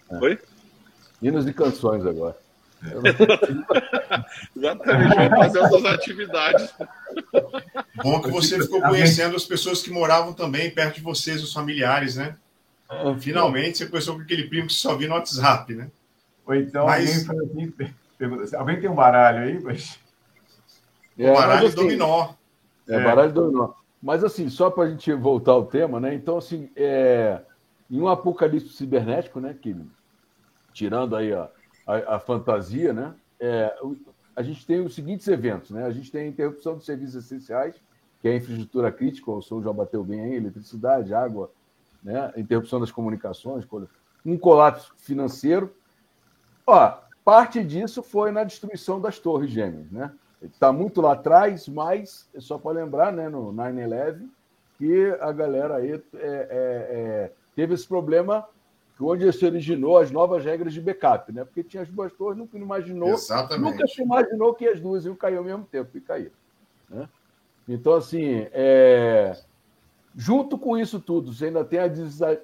[0.09, 0.17] É.
[0.17, 0.39] Oi?
[1.21, 2.35] Hinos e canções agora.
[4.55, 6.73] Exatamente, vamos fazer essas atividades.
[8.03, 12.17] Bom que você ficou conhecendo as pessoas que moravam também perto de vocês, os familiares,
[12.17, 12.35] né?
[13.19, 15.89] Finalmente você conheceu com aquele primo que só via no WhatsApp, né?
[16.45, 17.29] Ou então mas...
[17.29, 17.73] alguém,
[18.41, 19.99] assim, alguém tem um baralho aí, mas.
[21.17, 22.33] É, baralho mas, assim, dominó.
[22.87, 23.73] É, é, baralho dominó.
[24.01, 26.13] Mas assim, só para a gente voltar ao tema, né?
[26.13, 27.39] Então, assim, é...
[27.89, 29.55] em um apocalipse cibernético, né?
[29.59, 29.75] Que,
[30.73, 31.49] tirando aí a,
[31.85, 33.13] a, a fantasia, né?
[33.39, 33.75] É,
[34.35, 35.85] a gente tem os seguintes eventos, né?
[35.85, 37.75] A gente tem a interrupção dos serviços essenciais,
[38.21, 41.51] que é a infraestrutura crítica, o senhor já bateu bem aí, eletricidade, água,
[42.03, 42.31] né?
[42.37, 43.65] interrupção das comunicações,
[44.25, 45.73] um colapso financeiro.
[46.65, 50.11] Ó, parte disso foi na destruição das torres gêmeas, né?
[50.41, 54.27] Está muito lá atrás, mas é só para lembrar, né, no 9-11,
[54.77, 58.45] que a galera aí é, é, é, teve esse problema
[58.99, 61.43] onde se originou as novas regras de backup, né?
[61.43, 63.71] Porque tinha as duas torres, nunca imaginou, Exatamente.
[63.71, 66.31] nunca se imaginou que as duas iam cair ao mesmo tempo e caíram.
[66.89, 67.09] Né?
[67.67, 69.37] Então, assim, é,
[70.15, 71.87] Junto com isso tudo, você ainda tem a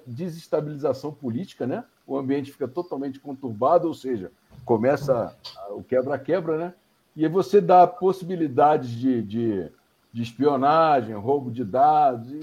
[0.04, 1.84] desestabilização política, né?
[2.04, 4.32] O ambiente fica totalmente conturbado, ou seja,
[4.64, 5.36] começa
[5.70, 6.74] o quebra-quebra, né?
[7.14, 9.70] E aí você dá possibilidades de, de,
[10.12, 12.36] de espionagem, roubo de dados e,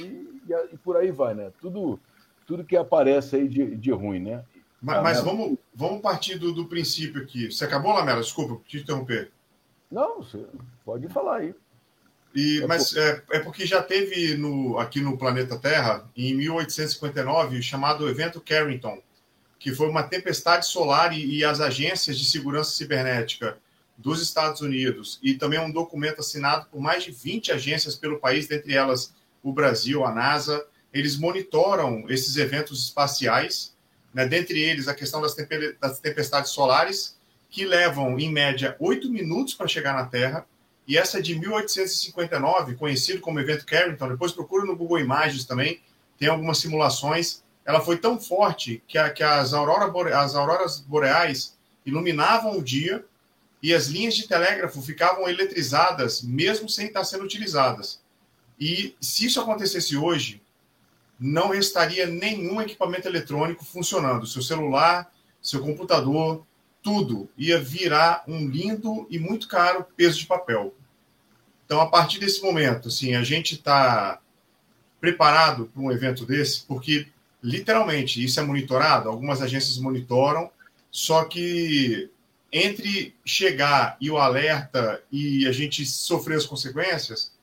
[0.47, 1.51] e, e, por aí vai, né?
[1.59, 1.99] Tudo,
[2.47, 4.43] tudo que aparece aí de, de ruim, né?
[4.81, 7.51] Mas, mas vamos, vamos partir do, do princípio aqui.
[7.51, 8.21] Você acabou, Lamela?
[8.21, 9.31] Desculpa, te interromper.
[9.91, 10.45] Não, você
[10.85, 11.55] pode falar aí.
[12.33, 17.57] E, é mas é, é, porque já teve no, aqui no planeta Terra, em 1859,
[17.57, 19.01] o chamado evento Carrington,
[19.59, 23.57] que foi uma tempestade solar e, e, as agências de segurança cibernética
[23.97, 28.47] dos Estados Unidos, e também um documento assinado por mais de 20 agências pelo país,
[28.47, 33.75] dentre elas o Brasil, a NASA, eles monitoram esses eventos espaciais,
[34.13, 35.35] né, dentre eles a questão das,
[35.79, 37.17] das tempestades solares,
[37.49, 40.45] que levam, em média, oito minutos para chegar na Terra,
[40.87, 45.81] e essa de 1859, conhecido como evento Carrington, depois procura no Google Imagens também,
[46.17, 47.43] tem algumas simulações.
[47.65, 53.03] Ela foi tão forte que, a, que as, aurora, as auroras boreais iluminavam o dia
[53.61, 58.01] e as linhas de telégrafo ficavam eletrizadas, mesmo sem estar sendo utilizadas.
[58.57, 60.41] E se isso acontecesse hoje,
[61.19, 64.27] não restaria nenhum equipamento eletrônico funcionando.
[64.27, 66.45] Seu celular, seu computador,
[66.81, 70.73] tudo ia virar um lindo e muito caro peso de papel.
[71.65, 74.21] Então, a partir desse momento, assim, a gente está
[74.99, 77.07] preparado para um evento desse, porque
[77.43, 80.49] literalmente isso é monitorado, algumas agências monitoram,
[80.89, 82.09] só que
[82.51, 87.33] entre chegar e o alerta e a gente sofrer as consequências,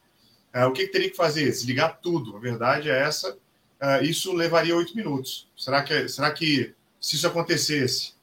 [0.55, 1.45] uh, o que, que, teria que fazer?
[1.45, 2.37] Desligar tudo.
[2.37, 3.37] A verdade é essa.
[3.85, 5.47] Uh, isso levaria oito minutos.
[5.57, 8.15] Será que, será que se isso acontecesse,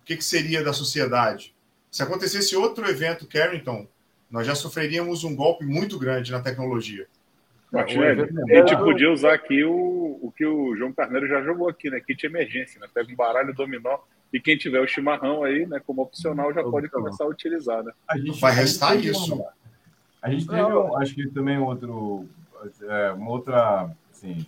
[0.00, 1.54] o que, que seria da sociedade?
[1.90, 3.86] Se acontecesse outro evento Carrington,
[4.30, 7.06] nós já sofreríamos um golpe muito grande na tecnologia.
[7.70, 11.90] Martinelli, a gente podia usar aqui o, o que o João Carneiro já jogou aqui,
[11.90, 12.00] né?
[12.00, 12.88] Kit emergência, né?
[12.92, 13.98] Pega um baralho dominó
[14.32, 17.92] e quem tiver o chimarrão aí, né, como opcional, já pode começar a utilizar, né?
[18.08, 19.44] A gente, Vai restar isso.
[20.22, 20.62] A gente teve,
[20.96, 22.28] acho que também outro,
[22.82, 24.46] é, uma outra, assim,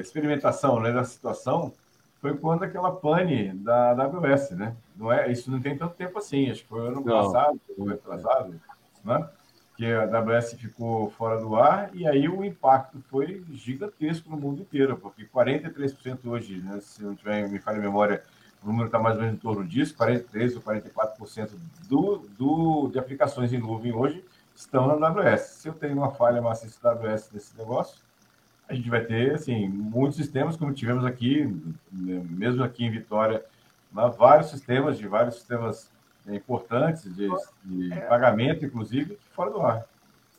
[0.00, 1.72] experimentação né, da situação
[2.20, 4.76] foi quando aquela pane da, AWS, né?
[4.94, 7.04] Não é, isso não tem tanto tempo assim, acho que foi ano não.
[7.04, 8.60] passado, ou atrasado,
[9.02, 9.28] né?
[9.74, 14.60] Que a AWS ficou fora do ar e aí o impacto foi gigantesco no mundo
[14.60, 18.22] inteiro, porque 43% hoje, né, se não tiver me falha a memória,
[18.62, 21.52] o número está mais ou menos em torno disso, 43% ou 44%
[21.88, 24.22] do, do, de aplicações em nuvem hoje
[24.54, 25.40] estão na AWS.
[25.40, 27.98] Se eu tenho uma falha maciça da AWS nesse negócio,
[28.70, 31.52] a gente vai ter assim muitos sistemas como tivemos aqui,
[31.90, 33.44] mesmo aqui em Vitória,
[33.92, 35.90] né, vários sistemas, de vários sistemas
[36.28, 37.28] importantes de,
[37.64, 38.00] de é.
[38.02, 39.84] pagamento, inclusive, fora do ar.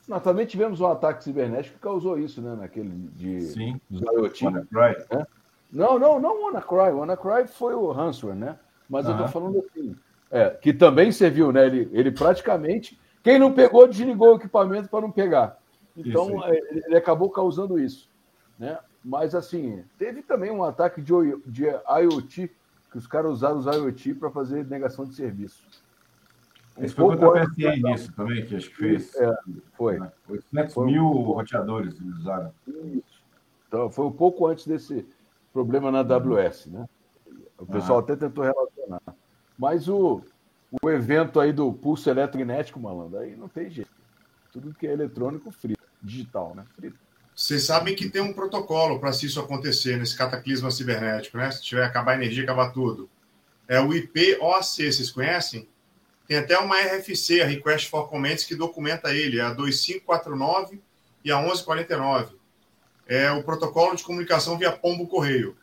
[0.08, 2.56] Nós também tivemos um ataque cibernético que causou isso, né?
[2.56, 3.80] Naquele de Sim.
[3.89, 4.46] dos IoT.
[4.46, 5.06] WannaCry.
[5.12, 5.28] Né?
[5.72, 6.91] Não, não, não o WannaCry.
[6.91, 8.56] O WannaCry foi o ransomware, né?
[8.89, 9.96] Mas eu estou falando assim,
[10.30, 11.65] é, que também serviu, né?
[11.65, 15.58] Ele, ele praticamente, quem não pegou, desligou o equipamento para não pegar.
[15.96, 18.10] Então, ele, ele acabou causando isso,
[18.58, 18.80] né?
[19.04, 21.14] Mas assim, teve também um ataque de,
[21.46, 22.52] de IoT,
[22.92, 25.66] que os caras usaram os IoT para fazer negação de serviço.
[26.80, 29.16] Esse foi contra a PSA nisso também, que acho que fez.
[29.16, 29.38] É,
[29.74, 30.00] foi.
[30.28, 32.54] 800 foi mil roteadores eles usaram.
[32.68, 33.22] Isso.
[33.68, 35.06] Então, foi um pouco antes desse
[35.54, 36.88] problema na AWS, né?
[37.58, 38.02] O pessoal ah.
[38.02, 39.02] até tentou relacionar.
[39.58, 40.22] Mas o,
[40.82, 43.92] o evento aí do pulso eletroinético, malandro, aí não tem jeito.
[44.52, 45.80] Tudo que é eletrônico, frito.
[46.02, 46.66] Digital, né?
[46.76, 46.98] Frito.
[47.36, 51.50] Vocês sabem que tem um protocolo para se isso acontecer, nesse cataclisma cibernético, né?
[51.52, 53.10] Se tiver acabar a energia, acabar tudo.
[53.67, 55.67] É o IPOC, vocês conhecem?
[56.28, 60.82] Tem até uma RFC, a Request for Comments, que documenta ele, é a 2549
[61.24, 62.36] e a 1149.
[63.08, 65.58] É o protocolo de comunicação via pombo correio.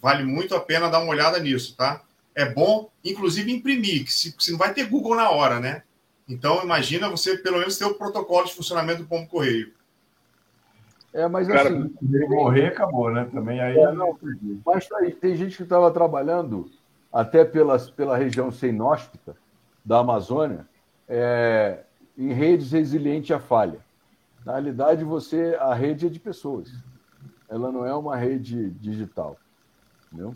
[0.00, 2.02] Vale muito a pena dar uma olhada nisso, tá?
[2.34, 5.82] É bom, inclusive, imprimir, que se, se não vai ter Google na hora, né?
[6.28, 9.74] Então, imagina você, pelo menos, ter o protocolo de funcionamento do pombo correio.
[11.12, 11.94] É, mas Cara, assim.
[12.28, 13.28] morrer, acabou, né?
[13.32, 13.76] Também aí.
[13.76, 14.16] É, não,
[14.64, 16.70] mas aí, tem gente que estava trabalhando
[17.12, 19.36] até pelas, pela região sem inóspita
[19.84, 20.68] da Amazônia
[21.08, 21.80] é,
[22.16, 23.80] em redes resilientes à falha.
[24.44, 26.70] Na realidade, você a rede é de pessoas.
[27.48, 29.36] Ela não é uma rede digital.
[30.06, 30.34] Entendeu?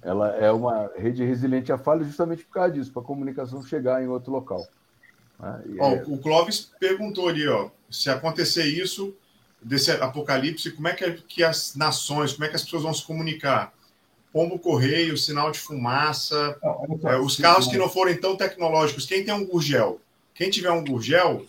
[0.00, 4.02] Ela é uma rede resiliente à falha justamente por causa disso, para a comunicação chegar
[4.02, 4.64] em outro local.
[5.40, 5.64] Né?
[5.80, 6.04] Ó, é...
[6.06, 9.16] O Clóvis perguntou ali, ó, se acontecer isso,
[9.66, 13.04] desse apocalipse, como é que, que as nações, como é que as pessoas vão se
[13.04, 13.72] comunicar?
[14.32, 19.24] pombo correio, sinal de fumaça, não, é, os carros que não forem tão tecnológicos, quem
[19.24, 19.98] tem um Gurgel,
[20.34, 21.46] quem tiver um Gurgel,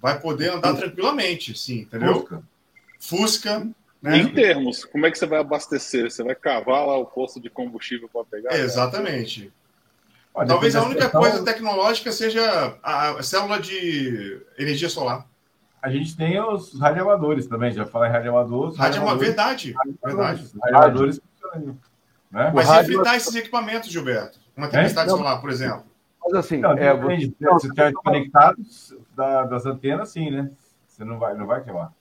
[0.00, 2.20] vai poder andar tranquilamente, sim, entendeu?
[2.20, 2.42] Fusca.
[2.98, 3.68] Fusca
[4.02, 4.18] né?
[4.18, 6.10] Em termos, como é que você vai abastecer?
[6.10, 8.58] Você vai cavar lá o posto de combustível para pegar?
[8.58, 9.52] Exatamente.
[10.34, 15.24] Olha, Talvez a única coisa tecnológica seja a célula de energia solar.
[15.82, 18.76] A gente tem os radioamadores também, já falei radioamadores.
[18.76, 20.52] Radioamador, verdade, verdade.
[20.62, 21.76] Radioamadores funcionam.
[22.30, 22.52] Né?
[22.54, 22.94] Mas rádio...
[22.94, 24.38] evitar esses equipamentos, Gilberto?
[24.56, 25.12] Uma tempestade é?
[25.12, 25.84] solar, por exemplo.
[26.24, 30.50] Mas assim, não, é, depende, você estiver conectados da, das antenas, sim, né?
[30.86, 31.92] Você não vai, não vai queimar.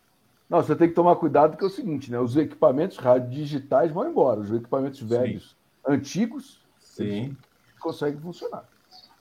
[0.48, 2.20] Não, você tem que tomar cuidado porque é o seguinte, né?
[2.20, 4.42] Os equipamentos rádio digitais vão embora.
[4.42, 5.94] Os equipamentos velhos, sim.
[5.94, 7.36] antigos, sim.
[7.80, 8.66] conseguem funcionar.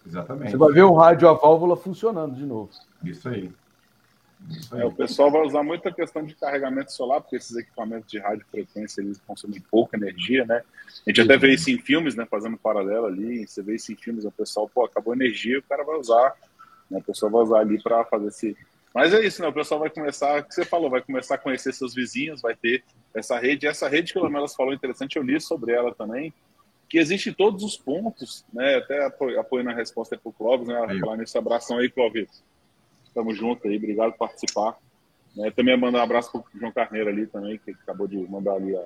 [0.06, 0.50] Exatamente.
[0.50, 2.70] Você vai ver o rádio a válvula funcionando de novo.
[3.02, 3.50] Isso aí.
[4.72, 9.00] É, o pessoal vai usar muita questão de carregamento solar, porque esses equipamentos de radiofrequência
[9.00, 10.62] eles consomem pouca energia, né?
[11.06, 12.26] A gente até vê isso em filmes, né?
[12.28, 15.62] Fazendo paralelo ali, você vê isso em filmes, o pessoal, pô, acabou a energia, o
[15.62, 16.34] cara vai usar,
[16.90, 16.98] né?
[16.98, 18.56] O pessoal vai usar ali para fazer esse.
[18.94, 19.48] Mas é isso, né?
[19.48, 22.56] O pessoal vai começar, o que você falou, vai começar a conhecer seus vizinhos, vai
[22.56, 22.82] ter
[23.14, 23.66] essa rede.
[23.66, 26.32] Essa rede que o Lamelas falou interessante, eu li sobre ela também,
[26.88, 28.76] que existe em todos os pontos, né?
[28.76, 30.98] Até apoio, apoio na resposta para o Clóvis, né?
[30.98, 32.42] Falar nesse abração aí, Clóvis.
[33.10, 34.78] Estamos juntos aí, obrigado por participar.
[35.36, 38.54] Né, também mandar um abraço para o João Carneiro ali também, que acabou de mandar
[38.54, 38.82] ali a,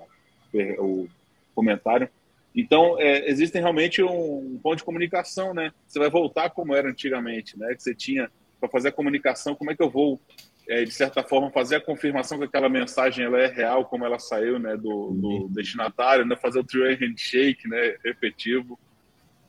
[0.78, 1.06] o
[1.54, 2.08] comentário.
[2.54, 5.72] Então, é, existem realmente um, um, ponto de comunicação, né?
[5.86, 7.74] Você vai voltar como era antigamente, né?
[7.74, 10.20] Que você tinha para fazer a comunicação, como é que eu vou,
[10.68, 14.18] é, de certa forma, fazer a confirmação que aquela mensagem ela é real, como ela
[14.18, 14.76] saiu, né?
[14.76, 15.48] Do, do uhum.
[15.50, 16.36] destinatário, né?
[16.36, 17.96] Fazer o three handshake, né?
[18.04, 18.78] Efetivo,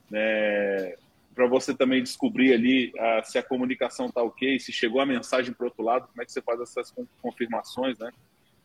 [0.09, 0.95] né?
[1.35, 5.53] Para você também descobrir ali uh, se a comunicação está ok, se chegou a mensagem
[5.53, 8.09] para o outro lado, como é que você faz essas confirmações, né?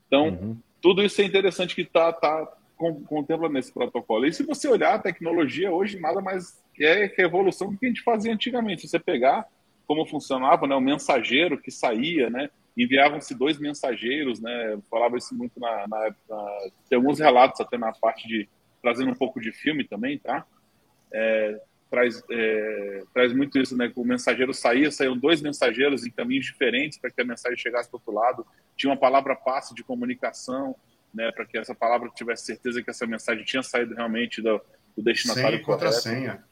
[0.07, 0.57] Então, uhum.
[0.81, 4.25] tudo isso é interessante que está tá, tá contemplando nesse protocolo.
[4.25, 7.87] E se você olhar a tecnologia hoje, nada mais é que a evolução do que
[7.87, 8.83] a gente fazia antigamente.
[8.83, 9.47] Se você pegar
[9.87, 15.59] como funcionava, né, o mensageiro que saía, né, enviavam-se dois mensageiros, né, falava isso muito
[15.59, 18.49] na, na, na, tem alguns relatos até na parte de
[18.81, 20.47] trazendo um pouco de filme também, tá?
[21.13, 23.93] É, traz, é, traz muito isso, né?
[23.97, 27.95] O mensageiro saía, saíam dois mensageiros em caminhos diferentes para que a mensagem chegasse do
[27.95, 28.47] outro lado.
[28.77, 30.77] Tinha uma palavra passe de comunicação,
[31.13, 31.33] né?
[31.33, 34.61] Para que essa palavra tivesse certeza que essa mensagem tinha saído realmente do,
[34.97, 36.45] do destinatário Senha contra senha.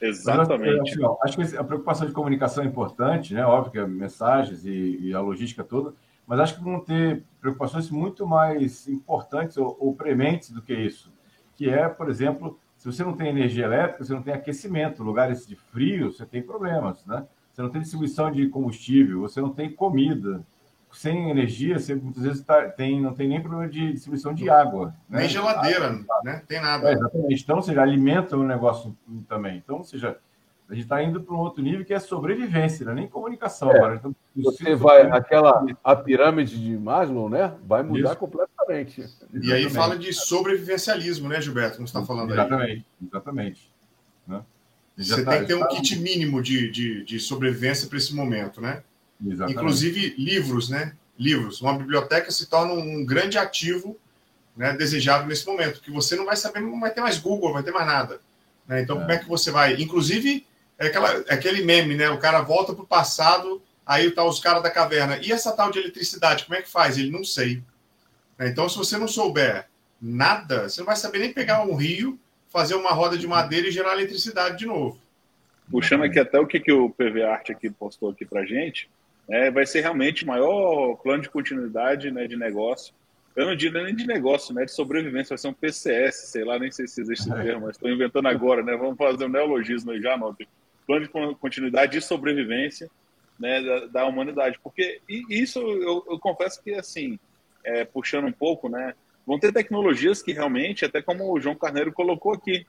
[0.00, 0.92] Exatamente.
[0.94, 3.44] Acho, acho, que a preocupação de comunicação é importante, né?
[3.44, 5.92] Óbvio que é mensagens e, e, a logística toda,
[6.26, 11.12] mas acho que vão ter preocupações muito mais importantes ou, ou prementes do que isso,
[11.54, 15.02] que é, por exemplo, se você não tem energia elétrica, você não tem aquecimento.
[15.02, 17.26] Lugares de frio, você tem problemas, né?
[17.52, 20.42] Você não tem distribuição de combustível, você não tem comida.
[20.90, 24.94] sem energia, você muitas vezes tá, tem, não tem nem problema de distribuição de água.
[25.10, 25.20] Né?
[25.20, 26.42] Nem geladeira, ah, né?
[26.48, 26.88] Tem nada.
[26.88, 27.42] É, exatamente.
[27.42, 28.96] Então, ou seja, alimenta o negócio
[29.28, 29.58] também.
[29.58, 30.16] Então, ou seja,
[30.66, 33.70] a gente está indo para um outro nível que é sobrevivência, não é nem comunicação.
[33.72, 33.76] É.
[33.76, 33.96] Agora.
[33.96, 37.54] Então, você vai, aquela a pirâmide de Maslow, né?
[37.62, 38.16] Vai mudar Isso.
[38.16, 38.49] completamente.
[38.68, 39.10] Exatamente.
[39.42, 41.76] E aí fala de sobrevivencialismo, né, Gilberto?
[41.76, 42.84] Como você está falando exatamente, aí.
[43.06, 43.72] Exatamente.
[44.26, 44.42] Né?
[44.96, 45.68] Você tá, tem que ter um tá...
[45.68, 48.82] kit mínimo de, de, de sobrevivência para esse momento, né?
[49.24, 49.56] Exatamente.
[49.56, 50.94] Inclusive livros, né?
[51.18, 51.60] Livros.
[51.60, 53.98] Uma biblioteca se torna um grande ativo
[54.56, 57.62] né, desejável nesse momento, porque você não vai saber, não vai ter mais Google, vai
[57.62, 58.20] ter mais nada.
[58.66, 58.82] Né?
[58.82, 59.00] Então, é.
[59.00, 59.74] como é que você vai?
[59.80, 60.46] Inclusive,
[60.78, 62.10] é, aquela, é aquele meme, né?
[62.10, 65.18] O cara volta para o passado, aí tá os caras da caverna.
[65.18, 66.98] E essa tal de eletricidade, como é que faz?
[66.98, 67.62] Ele não sei.
[68.40, 68.48] Né?
[68.48, 69.68] Então, se você não souber
[70.00, 73.70] nada, você não vai saber nem pegar um rio, fazer uma roda de madeira e
[73.70, 74.98] gerar eletricidade de novo.
[75.70, 78.88] Puxando aqui até o que, que o PV Art aqui postou aqui para gente,
[79.28, 82.92] é, vai ser realmente o maior plano de continuidade né, de negócio.
[83.36, 86.58] Eu não digo nem de negócio, né, de sobrevivência, vai ser um PCS, sei lá,
[86.58, 88.76] nem sei se existe esse termo, mas estou inventando agora, né?
[88.76, 90.48] Vamos fazer um neologismo aí já, anote.
[90.84, 92.90] Plano de continuidade e sobrevivência
[93.38, 94.58] né, da, da humanidade.
[94.60, 97.16] Porque isso eu, eu, confesso que, assim,
[97.64, 98.94] é, puxando um pouco, né,
[99.26, 102.66] vão ter tecnologias que realmente, até como o João Carneiro colocou aqui,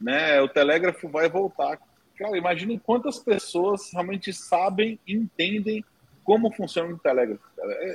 [0.00, 1.78] né, o telégrafo vai voltar.
[2.16, 5.84] Cara, imagine quantas pessoas realmente sabem, entendem
[6.24, 7.42] como funciona o telégrafo.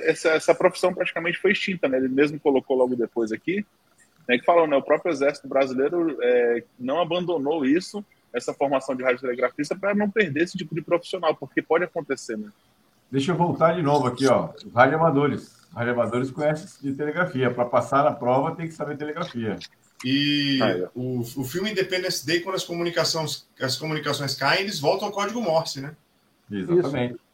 [0.04, 1.96] Essa, essa profissão praticamente foi extinta, né?
[1.96, 3.64] Ele mesmo colocou logo depois aqui,
[4.28, 9.02] né, que falou, né, o próprio exército brasileiro é, não abandonou isso, essa formação de
[9.02, 12.50] radiotelegrafista, para não perder esse tipo de profissional, porque pode acontecer, né?
[13.10, 14.50] Deixa eu voltar de novo aqui, ó.
[14.74, 15.66] Radioamadores.
[15.74, 17.52] Radioamadores conhecem de telegrafia.
[17.52, 19.58] Para passar na prova, tem que saber telegrafia.
[20.04, 20.88] E ah, é.
[20.94, 25.40] o, o filme Independence Day, quando as comunicações, as comunicações caem, eles voltam ao código
[25.40, 25.94] Morse, né?
[26.50, 27.14] Exatamente.
[27.14, 27.26] Isso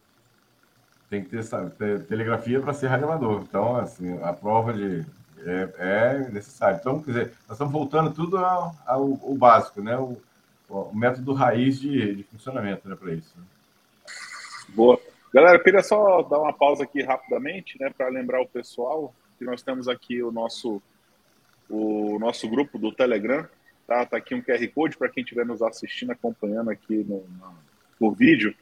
[1.12, 3.42] tem que ter, sabe, ter telegrafia para ser radioamador.
[3.42, 5.04] Então, assim, a prova de
[5.44, 6.78] é, é, necessário.
[6.80, 9.96] Então, quer dizer, nós estamos voltando tudo ao, ao, ao básico, né?
[9.98, 10.16] O,
[10.70, 13.30] o, método raiz de, de funcionamento né, para isso.
[13.36, 13.44] Né?
[14.70, 14.98] Boa.
[15.32, 19.44] Galera, eu queria só dar uma pausa aqui rapidamente, né, para lembrar o pessoal que
[19.44, 20.82] nós temos aqui o nosso
[21.70, 23.48] o nosso grupo do Telegram,
[23.86, 24.04] tá?
[24.04, 27.24] Tá aqui um QR Code para quem estiver nos assistindo, acompanhando aqui no,
[27.98, 28.54] no, vídeo.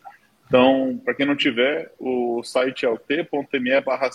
[0.47, 4.09] Então, para quem não tiver, o site é o t.me barra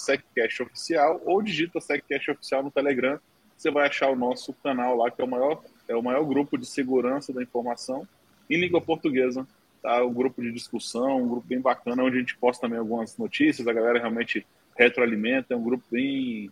[0.61, 3.19] oficial ou digita SecCast oficial no Telegram,
[3.57, 6.57] você vai achar o nosso canal lá, que é o maior, é o maior grupo
[6.57, 8.07] de segurança da informação
[8.49, 9.45] em língua portuguesa.
[9.85, 10.03] Tá?
[10.03, 13.67] Um grupo de discussão, um grupo bem bacana, onde a gente posta também algumas notícias,
[13.67, 14.43] a galera realmente
[14.75, 16.49] retroalimenta, é um grupo bem,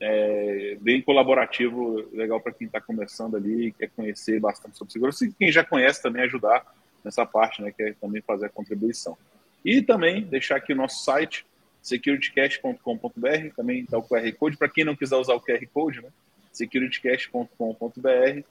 [0.00, 5.32] é, bem colaborativo, legal para quem está começando ali, quer conhecer bastante sobre segurança, e
[5.32, 6.66] quem já conhece também ajudar
[7.04, 9.16] nessa parte, né, que é também fazer a contribuição.
[9.64, 11.46] E também deixar aqui o nosso site,
[11.80, 16.08] securitycast.com.br, também está o QR Code, para quem não quiser usar o QR Code, né,
[16.50, 18.42] securitycast.com.br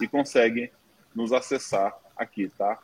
[0.00, 0.70] e consegue
[1.12, 2.78] nos acessar aqui, tá?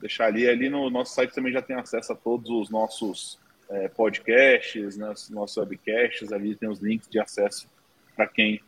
[0.00, 3.88] Deixar ali, ali no nosso site também já tem acesso a todos os nossos é,
[3.88, 7.68] podcasts, né, nossos webcasts, ali tem os links de acesso
[8.16, 8.60] para quem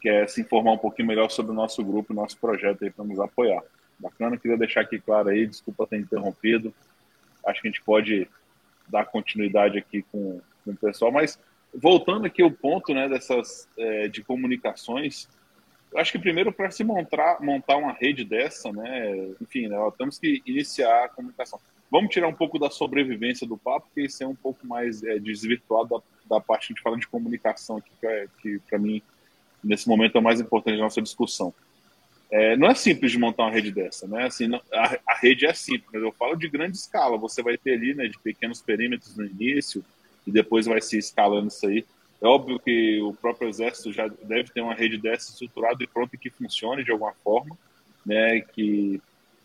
[0.00, 3.18] quer se informar um pouquinho melhor sobre o nosso grupo, nosso projeto aí para nos
[3.20, 3.62] apoiar.
[3.98, 6.74] Bacana, queria deixar aqui claro aí, desculpa ter interrompido.
[7.44, 8.28] Acho que a gente pode
[8.88, 11.38] dar continuidade aqui com, com o pessoal, mas
[11.72, 15.28] voltando aqui ao ponto né, dessas é, de comunicações,
[15.96, 20.42] acho que primeiro para se montar, montar uma rede dessa, né, enfim, né, temos que
[20.46, 21.58] iniciar a comunicação.
[21.90, 25.18] Vamos tirar um pouco da sobrevivência do papo, porque isso é um pouco mais é,
[25.18, 25.88] desvirtuado
[26.28, 29.00] da, da parte que a gente fala de comunicação aqui, que, é, que para mim,
[29.62, 31.54] nesse momento, é o mais importante da nossa discussão.
[32.30, 34.24] É, não é simples de montar uma rede dessa, né?
[34.24, 37.16] Assim, não, a, a, rede é simples, mas eu falo de grande escala.
[37.18, 39.84] Você vai ter ali, né, de pequenos perímetros no início
[40.26, 41.86] e depois vai se escalando isso aí.
[42.20, 46.16] É óbvio que o próprio exército já deve ter uma rede dessa estruturada e pronta
[46.16, 47.56] que funcione de alguma forma,
[48.04, 48.40] né?
[48.40, 49.00] Que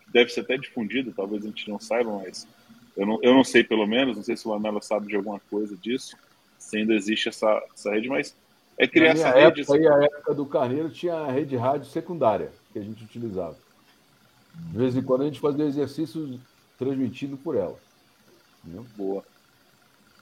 [0.08, 2.48] deve ser até difundida, talvez a gente não saiba, mas
[2.96, 5.40] eu não, eu não sei pelo menos, não sei se o Lamela sabe de alguma
[5.50, 6.16] coisa disso,
[6.58, 8.36] se ainda existe essa, essa rede, mas
[8.78, 9.62] é criar essa rede.
[9.62, 13.58] Época, aí, a época do Carneiro tinha a rede rádio secundária que a gente utilizava.
[14.56, 16.40] De vez em quando a gente fazia exercícios
[16.78, 17.78] transmitido por ela.
[18.96, 19.24] Boa.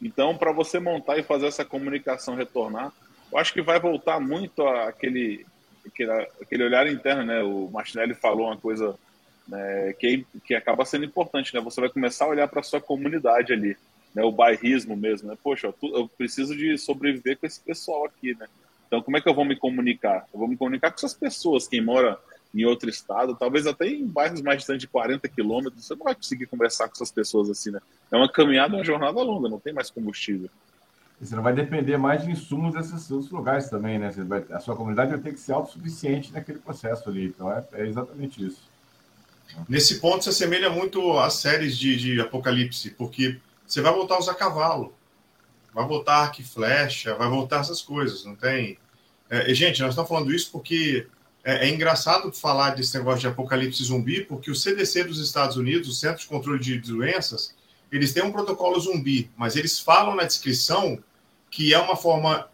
[0.02, 2.92] Então, para você montar e fazer essa comunicação retornar,
[3.30, 5.46] eu acho que vai voltar muito aquele,
[5.86, 7.42] aquele, aquele olhar interno, né?
[7.42, 8.98] O Martinelli falou uma coisa
[9.46, 11.60] né, que, que acaba sendo importante, né?
[11.60, 13.76] Você vai começar a olhar para sua comunidade ali,
[14.14, 14.22] né?
[14.22, 15.36] O bairrismo mesmo, né?
[15.42, 18.46] Poxa, eu preciso de sobreviver com esse pessoal aqui, né?
[18.86, 20.26] Então, como é que eu vou me comunicar?
[20.32, 22.18] Eu vou me comunicar com essas pessoas, quem mora
[22.54, 26.14] em outro estado, talvez até em bairros mais distantes de 40 quilômetros, você não vai
[26.14, 27.80] conseguir conversar com essas pessoas assim, né?
[28.10, 30.50] É uma caminhada, uma jornada longa, não tem mais combustível.
[31.20, 34.10] Você não vai depender mais de insumos desses outros lugares também, né?
[34.26, 37.26] Vai, a sua comunidade vai ter que ser autossuficiente naquele processo ali.
[37.26, 38.62] Então, é, é exatamente isso.
[39.68, 44.18] Nesse ponto, se assemelha muito às séries de, de Apocalipse, porque você vai voltar a
[44.18, 44.94] usar cavalo,
[45.74, 48.78] vai voltar arco e flecha, vai voltar essas coisas, não tem...
[49.28, 51.06] É, gente, nós estamos falando isso porque
[51.42, 55.88] é, é, engraçado falar desse negócio de apocalipse zumbi, porque o CDC dos Estados Unidos,
[55.88, 57.54] o Centro de Controle de Doenças,
[57.90, 61.02] eles têm um protocolo zumbi, mas eles falam na descrição
[61.50, 62.48] que é uma forma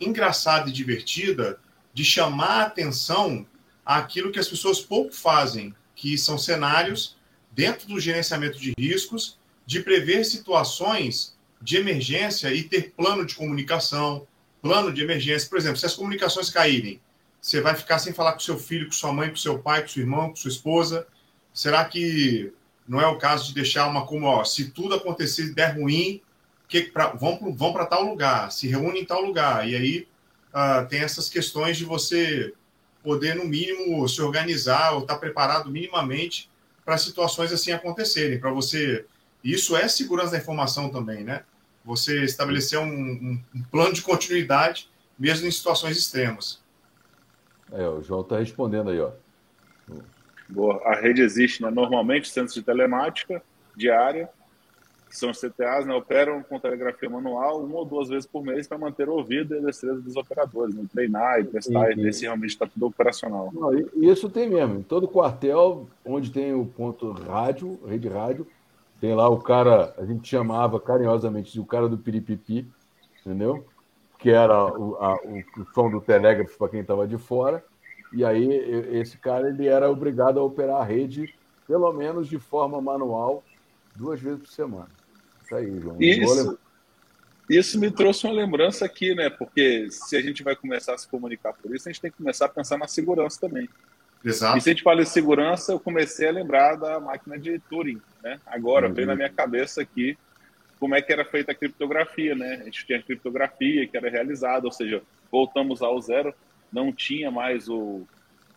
[0.00, 1.60] engraçada e divertida
[1.92, 3.46] de chamar a atenção
[3.84, 7.16] àquilo que as pessoas pouco fazem, que são cenários
[7.52, 14.26] dentro do gerenciamento de riscos, de prever situações de emergência e ter plano de comunicação,
[14.62, 15.48] plano de emergência.
[15.48, 17.00] Por exemplo, se as comunicações caírem,
[17.40, 19.88] você vai ficar sem falar com seu filho, com sua mãe, com seu pai, com
[19.88, 21.06] seu irmão, com sua esposa?
[21.52, 22.52] Será que
[22.86, 26.20] não é o caso de deixar uma como, ó, se tudo acontecer der ruim,
[26.68, 29.68] que, pra, vão, vão para tal lugar, se reúnem em tal lugar.
[29.68, 30.08] E aí
[30.54, 32.54] uh, tem essas questões de você
[33.02, 36.48] poder, no mínimo, se organizar ou estar tá preparado minimamente
[36.84, 38.38] para situações assim acontecerem.
[38.38, 39.04] Para você.
[39.42, 41.44] Isso é segurança da informação também, né?
[41.84, 44.88] Você estabelecer um, um, um plano de continuidade,
[45.18, 46.59] mesmo em situações extremas.
[47.72, 49.10] É, o João está respondendo aí, ó.
[50.48, 50.80] Boa.
[50.84, 51.70] A rede existe, né?
[51.70, 53.42] Normalmente, centros de telemática
[53.76, 54.28] diária
[55.10, 58.68] que são os CTAs, né, operam com telegrafia manual uma ou duas vezes por mês
[58.68, 62.14] para manter o ouvido e a destreza dos operadores, né, treinar e testar e ver
[62.14, 63.50] se realmente está tudo operacional.
[63.52, 64.78] Não, isso tem mesmo.
[64.78, 68.46] Em todo quartel, onde tem o ponto rádio, rede rádio,
[69.00, 72.64] tem lá o cara, a gente chamava carinhosamente de o cara do piripipi,
[73.20, 73.66] entendeu?
[74.20, 77.64] Que era o, a, o, o som do telégrafo para quem estava de fora.
[78.12, 78.48] E aí,
[78.92, 81.34] esse cara ele era obrigado a operar a rede,
[81.66, 83.44] pelo menos de forma manual,
[83.94, 84.88] duas vezes por semana.
[85.42, 85.96] Isso aí, João.
[86.00, 86.58] Isso,
[87.48, 89.30] isso me trouxe uma lembrança aqui, né?
[89.30, 92.16] Porque se a gente vai começar a se comunicar por isso, a gente tem que
[92.16, 93.68] começar a pensar na segurança também.
[94.24, 94.58] Exato.
[94.58, 98.00] E se a gente fala de segurança, eu comecei a lembrar da máquina de Turing,
[98.22, 98.40] né?
[98.46, 98.94] Agora, uhum.
[98.94, 100.18] veio na minha cabeça aqui
[100.80, 102.58] como é que era feita a criptografia, né?
[102.62, 106.34] A gente tinha criptografia que era realizada, ou seja, voltamos ao zero,
[106.72, 108.06] não tinha mais o,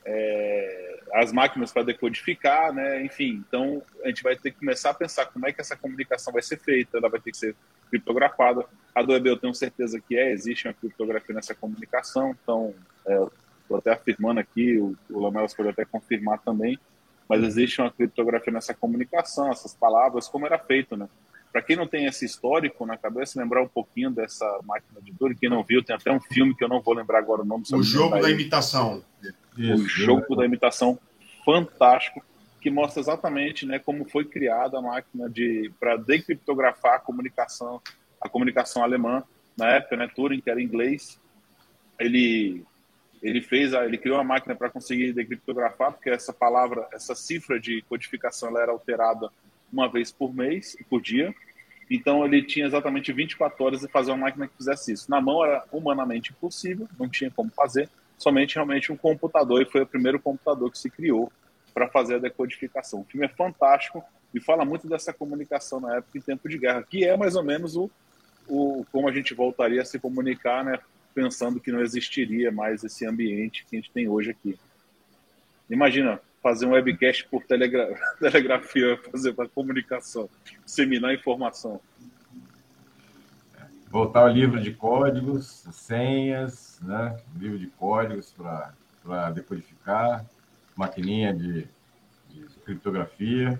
[0.05, 3.03] é, as máquinas para decodificar, né?
[3.03, 6.31] Enfim, então a gente vai ter que começar a pensar como é que essa comunicação
[6.31, 7.55] vai ser feita, ela vai ter que ser
[7.89, 8.65] criptografada.
[8.95, 12.73] A do EB eu tenho certeza que é, existe uma criptografia nessa comunicação, então
[13.05, 16.79] estou é, até afirmando aqui, o, o Lamelas pode até confirmar também,
[17.27, 21.09] mas existe uma criptografia nessa comunicação, essas palavras, como era feito, né?
[21.53, 25.35] Para quem não tem esse histórico na cabeça, lembrar um pouquinho dessa máquina de Turing,
[25.35, 27.63] quem não viu, tem até um filme que eu não vou lembrar agora o nome.
[27.71, 29.03] O jogo da imitação.
[29.55, 30.97] Isso, o jogo da imitação
[31.45, 32.25] fantástico
[32.59, 37.79] que mostra exatamente né, como foi criada a máquina de para decriptografar a comunicação,
[38.19, 39.23] a comunicação alemã
[39.55, 41.19] na época, né, Turing que era inglês,
[41.99, 42.65] ele
[43.21, 47.57] ele fez, a, ele criou uma máquina para conseguir decriptografar, porque essa palavra, essa cifra
[47.57, 49.29] de codificação, ela era alterada
[49.73, 51.33] uma vez por mês, por dia.
[51.89, 55.09] Então ele tinha exatamente 24 horas de fazer uma máquina que fizesse isso.
[55.09, 59.81] Na mão era humanamente impossível, não tinha como fazer, somente realmente um computador, e foi
[59.81, 61.31] o primeiro computador que se criou
[61.73, 63.01] para fazer a decodificação.
[63.01, 64.03] O filme é fantástico
[64.33, 67.43] e fala muito dessa comunicação na época em tempo de guerra, que é mais ou
[67.43, 67.89] menos o,
[68.47, 70.79] o como a gente voltaria a se comunicar, né,
[71.13, 74.57] pensando que não existiria mais esse ambiente que a gente tem hoje aqui.
[75.69, 80.29] Imagina, fazer um webcast por telegra telegrafia, fazer para comunicação,
[80.65, 81.79] disseminar informação.
[83.89, 87.17] Voltar ao livro de códigos, senhas, né?
[87.37, 88.33] livro de códigos
[89.03, 90.25] para decodificar,
[90.75, 91.67] maquininha de,
[92.29, 93.59] de criptografia.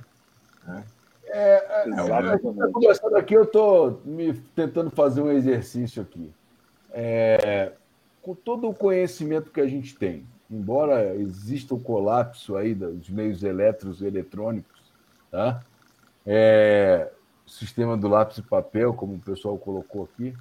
[0.65, 0.84] Né?
[1.27, 6.34] É, é, é, começando aqui, eu estou me tentando fazer um exercício aqui.
[6.91, 7.71] É,
[8.21, 13.09] com todo o conhecimento que a gente tem, embora exista o um colapso aí dos
[13.09, 14.81] meios elétricos e eletrônicos,
[15.31, 15.61] tá?
[16.25, 17.11] É,
[17.45, 20.33] o sistema do lápis e papel, como o pessoal colocou aqui,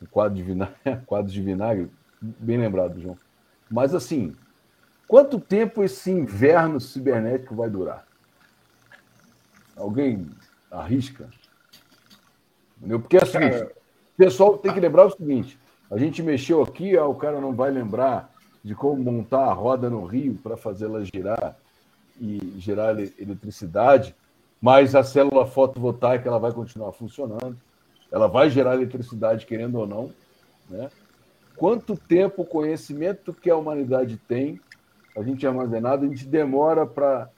[0.00, 0.76] o quadro de vinagre,
[1.06, 3.16] quadro de vinagre, bem lembrado, João.
[3.70, 4.36] Mas assim,
[5.08, 8.06] quanto tempo esse inverno cibernético vai durar?
[9.74, 10.28] Alguém
[10.70, 11.30] arrisca?
[12.78, 15.58] Porque é o seguinte, o pessoal tem que lembrar o seguinte:
[15.90, 18.31] a gente mexeu aqui, o cara não vai lembrar
[18.62, 21.56] de como montar a roda no rio para fazê-la girar
[22.20, 24.14] e gerar eletricidade,
[24.60, 27.56] mas a célula fotovoltaica ela vai continuar funcionando,
[28.10, 30.12] ela vai gerar eletricidade querendo ou não,
[30.70, 30.90] né?
[31.56, 34.60] Quanto tempo o conhecimento que a humanidade tem
[35.16, 37.28] a gente armazenado, a gente demora para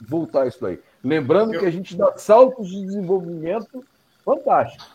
[0.00, 0.80] voltar isso aí.
[1.02, 1.60] Lembrando eu...
[1.60, 3.84] que a gente dá saltos de desenvolvimento
[4.24, 4.88] fantásticos.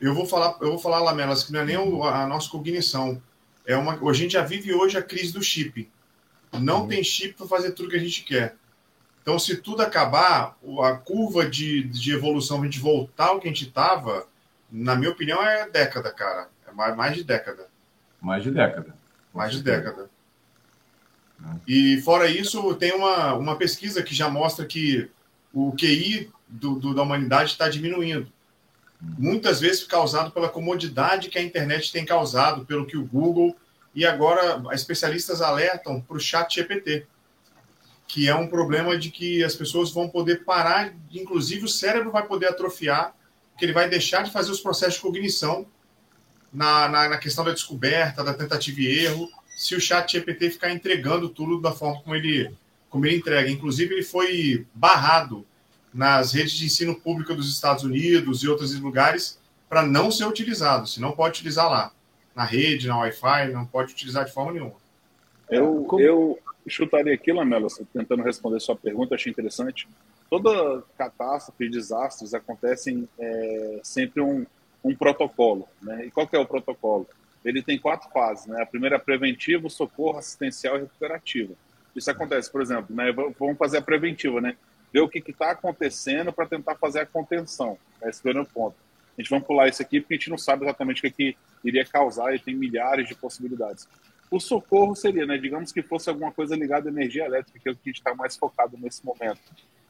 [0.00, 3.20] Eu vou falar, eu vou falar, Lamelas, que não é nem a nossa cognição.
[3.66, 5.90] É uma, a gente já vive hoje a crise do chip.
[6.52, 6.88] Não uhum.
[6.88, 8.54] tem chip para fazer tudo que a gente quer.
[9.20, 13.50] Então, se tudo acabar, a curva de, de evolução, a gente voltar ao que a
[13.50, 14.26] gente estava,
[14.70, 16.48] na minha opinião, é década, cara.
[16.66, 17.66] É mais, mais de década.
[18.20, 18.94] Mais de década.
[19.34, 20.08] Mais de década.
[21.66, 25.10] E fora isso, tem uma, uma pesquisa que já mostra que
[25.52, 28.30] o QI do, do da humanidade está diminuindo.
[29.00, 33.54] Muitas vezes causado pela comodidade que a internet tem causado, pelo que o Google
[33.94, 37.06] e agora especialistas alertam para o chat GPT,
[38.06, 42.26] que é um problema de que as pessoas vão poder parar, inclusive o cérebro vai
[42.26, 43.14] poder atrofiar,
[43.58, 45.66] que ele vai deixar de fazer os processos de cognição
[46.52, 50.70] na, na, na questão da descoberta, da tentativa e erro, se o chat GPT ficar
[50.70, 52.54] entregando tudo da forma como ele,
[52.90, 53.50] como ele entrega.
[53.50, 55.46] Inclusive, ele foi barrado
[55.96, 60.86] nas redes de ensino público dos Estados Unidos e outros lugares para não ser utilizado.
[60.86, 61.92] Se não pode utilizar lá,
[62.34, 64.74] na rede, na Wi-Fi, não pode utilizar de forma nenhuma.
[65.50, 66.38] Eu, eu
[66.68, 69.88] chutaria aqui, Lamela, tentando responder sua pergunta, achei interessante.
[70.28, 74.44] Toda catástrofe desastres acontecem é, sempre um,
[74.84, 75.66] um protocolo.
[75.80, 76.06] Né?
[76.06, 77.08] E qual que é o protocolo?
[77.48, 78.60] ele tem quatro fases, né?
[78.60, 81.54] A primeira é preventiva, socorro, assistencial e recuperativa.
[81.94, 83.12] Isso acontece, por exemplo, né?
[83.12, 84.56] Vamos fazer a preventiva, né?
[84.96, 87.76] Ver o que está acontecendo para tentar fazer a contenção.
[88.00, 88.08] Né?
[88.08, 88.74] Esse é o primeiro ponto.
[89.18, 91.36] A gente vai pular isso aqui porque a gente não sabe exatamente o que, que
[91.62, 93.86] iria causar e tem milhares de possibilidades.
[94.30, 95.36] O socorro seria, né?
[95.36, 97.98] Digamos que fosse alguma coisa ligada à energia elétrica, que é o que a gente
[97.98, 99.38] está mais focado nesse momento.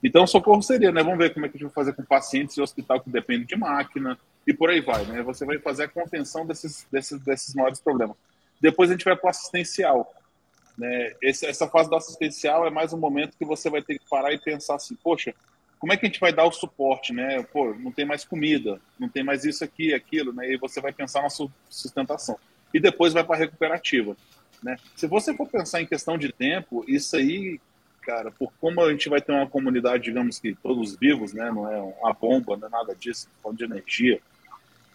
[0.02, 1.04] Então, o socorro seria, né?
[1.04, 3.44] Vamos ver como é que a gente vai fazer com pacientes em hospital que depende
[3.44, 5.22] de máquina, e por aí vai, né?
[5.22, 8.16] Você vai fazer a contenção desses, desses, desses maiores problemas.
[8.60, 10.12] Depois a gente vai para o assistencial.
[10.76, 11.14] Né?
[11.22, 14.32] Esse, essa fase do assistencial é mais um momento que você vai ter que parar
[14.32, 15.34] e pensar assim, poxa,
[15.78, 17.42] como é que a gente vai dar o suporte, né?
[17.42, 20.50] Pô, não tem mais comida, não tem mais isso aqui, aquilo, né?
[20.50, 21.28] E você vai pensar na
[21.68, 22.38] sustentação.
[22.72, 24.16] E depois vai para a recuperativa,
[24.62, 24.76] né?
[24.94, 27.60] Se você for pensar em questão de tempo, isso aí,
[28.02, 31.50] cara, por como a gente vai ter uma comunidade, digamos que todos vivos, né?
[31.50, 34.20] Não é uma bomba, não é nada disso, falando de energia,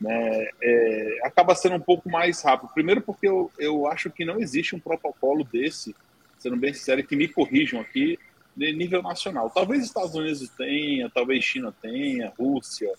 [0.02, 2.72] né, é, acaba sendo um pouco mais rápido.
[2.74, 5.96] Primeiro porque eu, eu acho que não existe um protocolo desse,
[6.40, 8.18] sendo bem sincero, que me corrijam aqui,
[8.58, 9.52] de nível nacional.
[9.52, 12.92] Talvez Estados Unidos tenha, talvez China tenha, Rússia.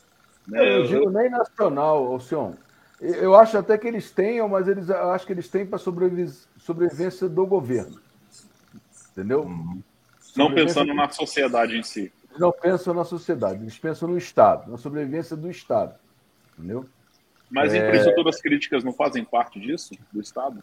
[0.46, 0.76] Né?
[0.76, 2.54] Eu digo nem nacional, Alcion.
[3.00, 7.28] Eu acho até que eles tenham, mas eles eu acho que eles têm para sobrevivência
[7.28, 8.00] do governo.
[9.10, 9.42] Entendeu?
[9.42, 9.82] Uhum.
[10.36, 12.12] Não pensando na sociedade em si.
[12.38, 15.94] Não pensam na sociedade, eles pensam no Estado, na sobrevivência do Estado
[16.62, 16.88] entendeu?
[17.50, 17.78] Mas, é...
[17.78, 20.62] infraestruturas críticas não fazem parte disso, do Estado?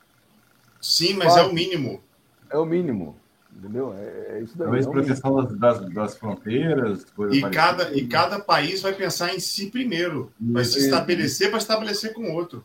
[0.81, 1.45] Sim, mas Faz.
[1.45, 2.01] é o mínimo.
[2.49, 3.15] É o mínimo,
[3.55, 3.93] entendeu?
[3.93, 4.65] É, é isso daí.
[4.65, 7.05] Talvez é proteção das, das, fronteiras.
[7.31, 10.31] E cada, e cada país vai pensar em si primeiro.
[10.39, 12.63] Vai se estabelecer para estabelecer com o outro.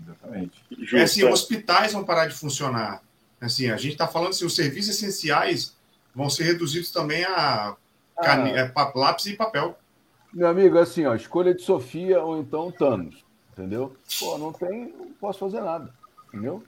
[0.00, 0.64] Exatamente.
[0.94, 3.02] É assim, hospitais vão parar de funcionar.
[3.40, 5.76] Assim, a gente está falando assim, os serviços essenciais
[6.14, 7.76] vão ser reduzidos também a
[8.16, 8.22] ah.
[8.22, 8.52] cane...
[8.52, 9.78] é, lápis e papel.
[10.32, 13.96] Meu amigo, é assim, ó, escolha de Sofia ou então Thanos, entendeu?
[14.18, 15.92] Pô, não tem, não posso fazer nada,
[16.28, 16.62] entendeu?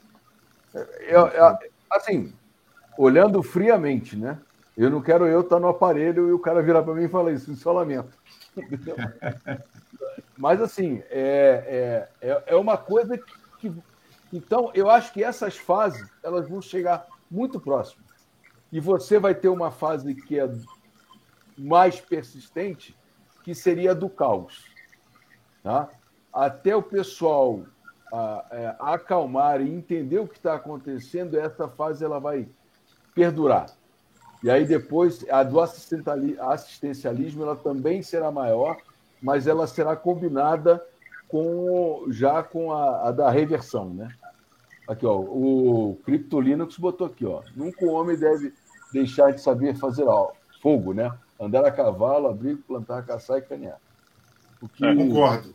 [0.72, 1.58] Eu, eu,
[1.90, 2.32] assim,
[2.96, 4.38] olhando friamente, né?
[4.76, 7.32] Eu não quero eu estar no aparelho e o cara virar para mim e falar
[7.32, 8.16] isso, isso é lamento.
[8.56, 8.96] Entendeu?
[10.38, 13.74] Mas, assim, é, é, é, é uma coisa que, que.
[14.32, 18.02] Então, eu acho que essas fases elas vão chegar muito próximo.
[18.72, 20.48] E você vai ter uma fase que é
[21.58, 22.96] mais persistente,
[23.50, 24.64] que seria do caos.
[25.60, 25.88] Tá?
[26.32, 27.64] Até o pessoal
[28.12, 32.46] a, é, acalmar e entender o que está acontecendo, essa fase ela vai
[33.12, 33.66] perdurar.
[34.40, 38.76] E aí depois a do assistencialismo ela também será maior,
[39.20, 40.80] mas ela será combinada
[41.26, 44.14] com já com a, a da reversão, né?
[44.86, 47.42] Aqui, ó, o Crypto Linux botou aqui, ó.
[47.56, 48.52] Nunca o homem deve
[48.92, 50.30] deixar de saber fazer ó,
[50.62, 51.12] fogo, né?
[51.40, 53.78] Andar a cavalo, abrir, plantar, caçar e canear.
[54.74, 54.84] Que...
[54.84, 55.54] É, concordo.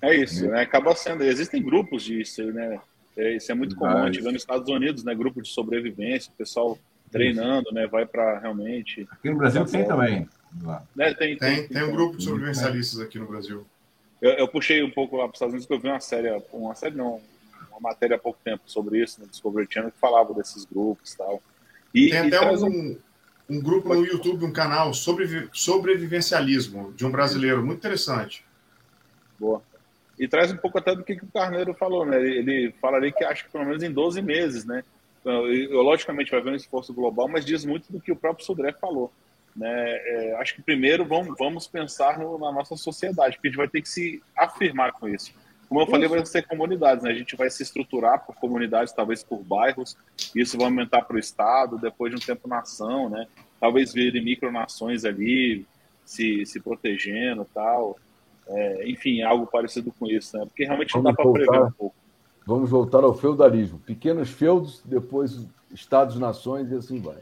[0.00, 0.62] É isso, né?
[0.62, 1.22] Acaba sendo.
[1.22, 2.80] Existem grupos disso, né?
[3.16, 3.98] É, isso é muito comum.
[3.98, 5.14] A gente vê nos Estados Unidos, né?
[5.14, 6.78] Grupo de sobrevivência, o pessoal
[7.10, 7.86] treinando, né?
[7.86, 9.06] Vai para realmente.
[9.10, 10.28] Aqui no Brasil tem também.
[10.96, 11.14] Né?
[11.14, 13.66] Tem, tem, tem, tem, um grupo de sobrevivencialistas aqui no Brasil.
[14.20, 16.42] Eu, eu, puxei um pouco lá para os Estados Unidos, que eu vi uma série,
[16.52, 17.20] uma série não,
[17.70, 21.18] uma matéria há pouco tempo sobre isso, no Discovery Channel, que falava desses grupos e
[21.18, 21.42] tal.
[21.94, 22.98] E, tem até um, um,
[23.52, 28.44] um grupo no YouTube, um canal sobre sobrevivencialismo de um brasileiro, muito interessante.
[29.38, 29.62] Boa.
[30.18, 32.16] E traz um pouco até do que, que o Carneiro falou, né?
[32.16, 34.82] Ele, fala ali que acha que pelo menos em 12 meses, né?
[35.20, 38.44] Então, eu, logicamente vai haver um esforço global, mas diz muito do que o próprio
[38.44, 39.12] Sodré falou.
[39.54, 39.68] Né?
[39.68, 43.68] É, acho que primeiro vamos, vamos pensar no, na nossa sociedade, porque a gente vai
[43.68, 45.34] ter que se afirmar com isso.
[45.72, 47.10] Como eu falei, vai ser comunidades, né?
[47.10, 49.96] A gente vai se estruturar por comunidades, talvez por bairros,
[50.36, 53.26] isso vai aumentar para o Estado, depois de um tempo nação, né?
[53.58, 55.66] Talvez virem micronações ali,
[56.04, 57.96] se, se protegendo tal.
[58.46, 60.44] É, enfim, algo parecido com isso, né?
[60.44, 61.96] Porque realmente vamos não dá para prever um pouco.
[62.46, 63.78] Vamos voltar ao feudalismo.
[63.78, 67.20] Pequenos feudos, depois estados-nações e assim vai.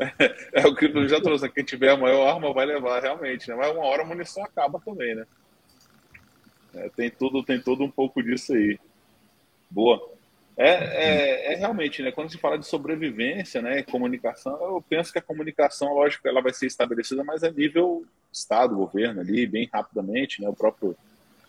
[0.00, 0.34] É,
[0.64, 1.48] é o que eu já trouxe.
[1.48, 3.48] Quem tiver a maior arma vai levar, realmente.
[3.48, 3.54] Né?
[3.54, 5.24] Mas uma hora a munição acaba também, né?
[6.74, 8.78] É, tem tudo, tem tudo um pouco disso aí.
[9.70, 10.14] Boa.
[10.56, 12.12] É, é, é, realmente, né?
[12.12, 16.52] Quando se fala de sobrevivência, né, comunicação, eu penso que a comunicação, lógico, ela vai
[16.52, 20.48] ser estabelecida, mas a nível Estado, governo ali, bem rapidamente, né?
[20.48, 20.96] O próprio,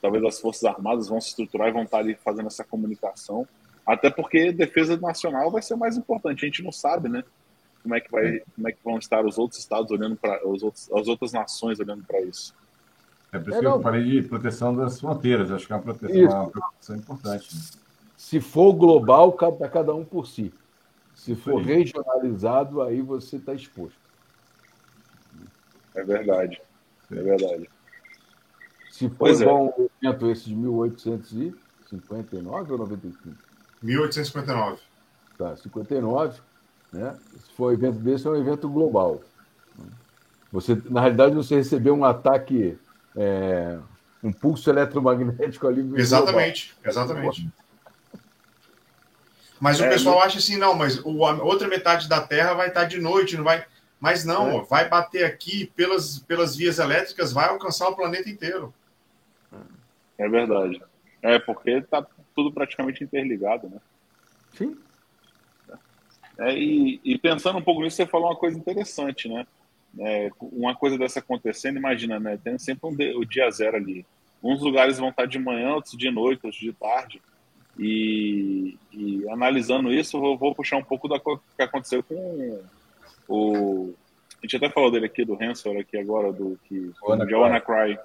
[0.02, 3.48] talvez as forças armadas vão se estruturar e vão estar ali fazendo essa comunicação,
[3.86, 6.44] até porque defesa nacional vai ser mais importante.
[6.44, 7.24] A gente não sabe, né?
[7.84, 10.64] Como é que vai, como é que vão estar os outros estados olhando para os
[10.64, 12.56] outros, as outras nações olhando para isso.
[13.36, 15.52] É por isso é, que eu falei de proteção das fronteiras.
[15.52, 17.54] Acho que é uma proteção, uma proteção importante.
[17.54, 17.62] Né?
[18.16, 20.54] Se for global, cabe cada um por si.
[21.14, 24.00] Se for regionalizado, aí você está exposto.
[25.94, 26.62] É verdade.
[27.12, 27.70] É verdade.
[28.90, 29.82] Se for pois igual é.
[29.82, 33.36] um evento esse de 1859 ou 95?
[33.84, 34.80] 1859.
[35.38, 36.40] Tá, 59.
[36.94, 37.18] Né?
[37.44, 39.22] Se for um evento desse, é um evento global.
[40.54, 42.80] Você, na realidade, você recebeu um ataque
[43.16, 43.78] é,
[44.24, 45.82] um pulso eletromagnético ali.
[45.96, 46.92] Exatamente, global.
[46.92, 47.50] exatamente.
[49.60, 52.68] Mas é, o pessoal acha assim, não, mas o, a outra metade da Terra vai
[52.68, 53.66] estar de noite, não vai.
[54.00, 54.66] Mas não, é.
[54.66, 58.74] vai bater aqui pelas, pelas vias elétricas, vai alcançar o planeta inteiro.
[60.18, 60.82] É verdade.
[61.22, 62.06] É, porque está
[62.36, 63.78] tudo praticamente interligado, né?
[64.54, 64.78] Sim.
[66.38, 69.48] É, e, e, pensando um pouco nisso, você falou uma coisa interessante, né?
[70.00, 72.38] É, uma coisa dessa acontecendo, imagina, né?
[72.44, 74.06] Tem sempre um o dia zero ali.
[74.44, 77.22] Uns lugares vão estar de manhã, outros de noite, outros de tarde.
[77.78, 82.62] E, e analisando isso, eu vou puxar um pouco da coisa que aconteceu com
[83.28, 83.94] o.
[84.42, 87.12] A gente até falou dele aqui, do Hansel, aqui agora, do que o
[87.44, 87.98] Anacry.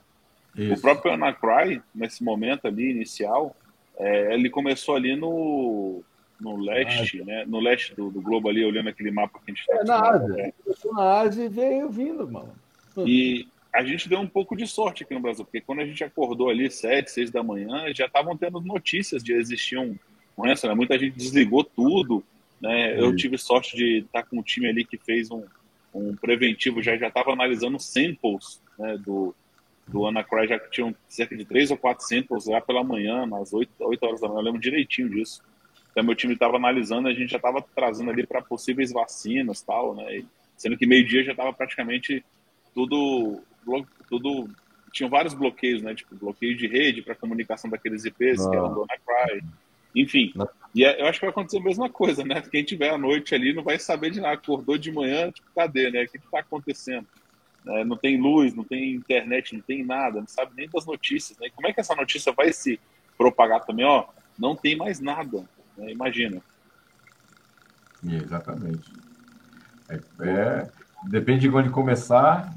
[0.72, 3.54] O próprio Anacry, nesse momento ali inicial,
[3.98, 6.02] é, ele começou ali no,
[6.40, 7.44] no leste, né?
[7.46, 10.10] No leste do, do, globo ali, olhando aquele mapa que a gente está é, na
[10.10, 10.28] Ásia.
[10.28, 10.52] Né?
[10.92, 12.52] Na Ásia e veio vindo, mano.
[12.98, 16.02] E a gente deu um pouco de sorte aqui no Brasil, porque quando a gente
[16.02, 19.96] acordou ali sete, seis da manhã, já estavam tendo notícias de existir um,
[20.36, 20.54] um né?
[20.74, 22.24] Muita gente desligou tudo,
[22.60, 22.98] né?
[22.98, 25.44] Eu tive sorte de estar com um time ali que fez um,
[25.94, 28.96] um preventivo, já já estava analisando samples, né?
[28.98, 29.34] Do
[29.90, 33.52] do Anacry, já que tinham cerca de três ou quatro samples lá pela manhã, às
[33.52, 35.42] oito horas da manhã, eu lembro direitinho disso.
[35.90, 39.94] Então, meu time estava analisando, a gente já estava trazendo ali para possíveis vacinas tal,
[39.94, 40.18] né?
[40.18, 40.26] E,
[40.56, 42.24] sendo que meio-dia já estava praticamente
[42.74, 43.40] tudo,
[44.08, 44.48] tudo.
[44.92, 45.94] Tinham vários bloqueios, né?
[45.94, 48.50] Tipo, bloqueio de rede para comunicação daqueles IPs, ah.
[48.50, 49.44] que eram do Anacry.
[49.94, 50.32] Enfim,
[50.74, 52.40] e é, eu acho que vai acontecer a mesma coisa, né?
[52.42, 54.34] Quem tiver à noite ali não vai saber de nada.
[54.34, 56.04] Acordou de manhã, tipo, cadê, né?
[56.04, 57.06] O que está acontecendo?
[57.66, 61.38] É, não tem luz, não tem internet, não tem nada, não sabe nem das notícias,
[61.38, 61.48] né?
[61.54, 62.80] Como é que essa notícia vai se
[63.18, 63.84] propagar também?
[63.84, 64.06] Ó,
[64.38, 65.44] não tem mais nada.
[65.80, 65.92] Né?
[65.92, 66.42] Imagina.
[68.04, 68.92] Exatamente.
[69.88, 70.70] É, é,
[71.08, 72.54] depende de onde começar.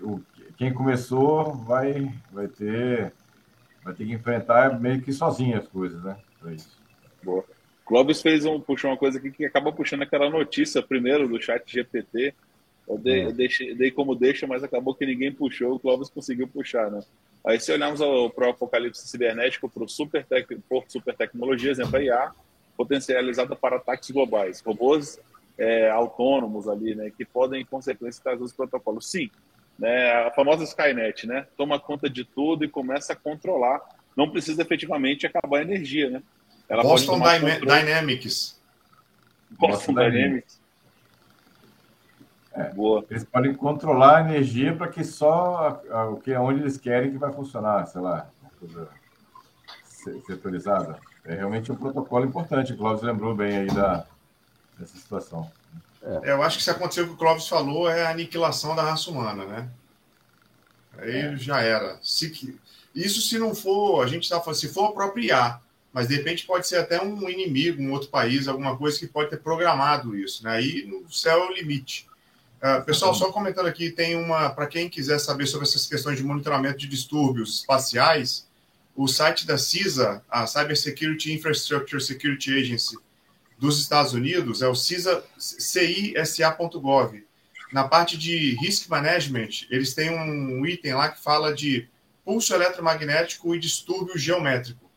[0.00, 0.20] O,
[0.56, 3.12] quem começou vai, vai ter
[3.82, 6.16] vai ter que enfrentar meio que sozinho as coisas, né?
[6.48, 6.76] isso.
[7.22, 7.44] Boa.
[7.84, 11.72] Clóvis fez um, puxou uma coisa aqui que acaba puxando aquela notícia primeiro do chat
[11.72, 12.34] GPT.
[12.88, 13.26] Eu dei, é.
[13.26, 17.00] eu deixei, dei como deixa, mas acabou que ninguém puxou, o Clóvis conseguiu puxar, né?
[17.44, 18.00] Aí se olharmos
[18.34, 20.48] para o apocalipse cibernético, para o super, tec,
[20.88, 22.32] super tecnologias, exemplo, a IA,
[22.76, 24.60] potencializada para ataques globais.
[24.60, 25.18] Robôs
[25.58, 29.10] é, autônomos ali, né, que podem, em consequência, trazer os protocolos.
[29.10, 29.30] Sim,
[29.78, 33.80] né, a famosa Skynet, né, toma conta de tudo e começa a controlar.
[34.16, 36.22] Não precisa efetivamente acabar a energia, né?
[36.68, 38.58] Ela Boston Dynamics.
[39.50, 40.60] Boston Dynamics.
[42.52, 43.04] É, Boa.
[43.10, 47.30] Eles podem controlar a energia para que só o que onde eles querem que vai
[47.30, 48.88] funcionar, sei lá, coisa
[50.26, 50.98] setorizada.
[51.26, 52.72] É realmente um protocolo importante.
[52.72, 54.06] O Clóvis lembrou bem aí da,
[54.78, 55.50] dessa situação.
[56.02, 56.32] É.
[56.32, 59.10] Eu acho que se acontecer o que o Clóvis falou é a aniquilação da raça
[59.10, 59.68] humana, né?
[60.98, 61.36] Aí é.
[61.36, 61.98] já era.
[62.00, 62.58] Se,
[62.94, 65.60] isso se não for, a gente está falando, se for apropriar,
[65.92, 69.30] mas de repente pode ser até um inimigo, um outro país, alguma coisa que pode
[69.30, 70.52] ter programado isso, né?
[70.52, 72.06] Aí no céu é o limite.
[72.56, 76.24] Uh, pessoal, só comentando aqui, tem uma, para quem quiser saber sobre essas questões de
[76.24, 78.46] monitoramento de distúrbios espaciais,
[78.96, 82.96] o site da CISA, a Cyber Security Infrastructure Security Agency
[83.58, 87.24] dos Estados Unidos, é o CISA, cisa.gov.
[87.72, 91.88] Na parte de Risk Management, eles têm um item lá que fala de
[92.24, 94.90] pulso eletromagnético e distúrbio geométrico.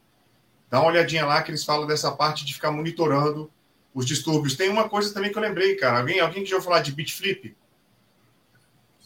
[0.69, 3.51] Dá uma olhadinha lá que eles falam dessa parte de ficar monitorando
[3.93, 4.55] os distúrbios.
[4.55, 5.99] Tem uma coisa também que eu lembrei, cara.
[5.99, 7.55] Alguém, alguém que já ouviu falar de Bitflip?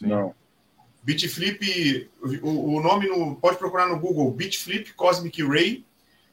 [0.01, 0.35] Não.
[1.03, 2.09] Bitflip,
[2.41, 5.85] o, o nome no, pode procurar no Google, Bitflip Cosmic Ray,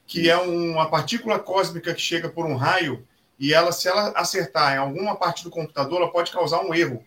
[0.07, 3.05] que é uma partícula cósmica que chega por um raio
[3.41, 7.03] e ela, se ela acertar em alguma parte do computador, ela pode causar um erro.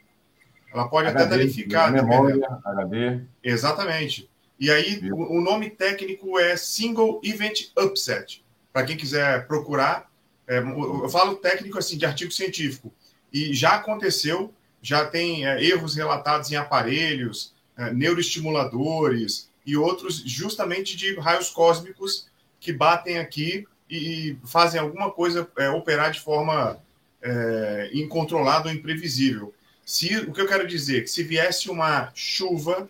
[0.74, 1.92] Ela pode HD, até danificar.
[1.92, 3.22] Memória, HD.
[3.44, 4.28] Exatamente.
[4.60, 8.44] E aí, o, o, nome técnico é Single Event Upset.
[8.72, 10.10] Para quem quiser procurar,
[10.48, 12.92] é, eu falo técnico assim, de artigo científico.
[13.32, 14.52] E já aconteceu,
[14.82, 17.53] já tem é, erros relatados em aparelhos,
[17.94, 22.28] neuroestimuladores e outros, justamente de raios cósmicos
[22.60, 26.80] que batem aqui e fazem alguma coisa é, operar de forma
[27.22, 29.54] é, incontrolada ou imprevisível.
[29.86, 32.90] Se, o que eu quero dizer é que se viesse uma chuva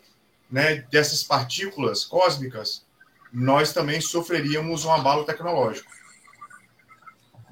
[0.51, 2.85] né, dessas partículas cósmicas,
[3.31, 5.91] nós também sofreríamos um abalo tecnológico.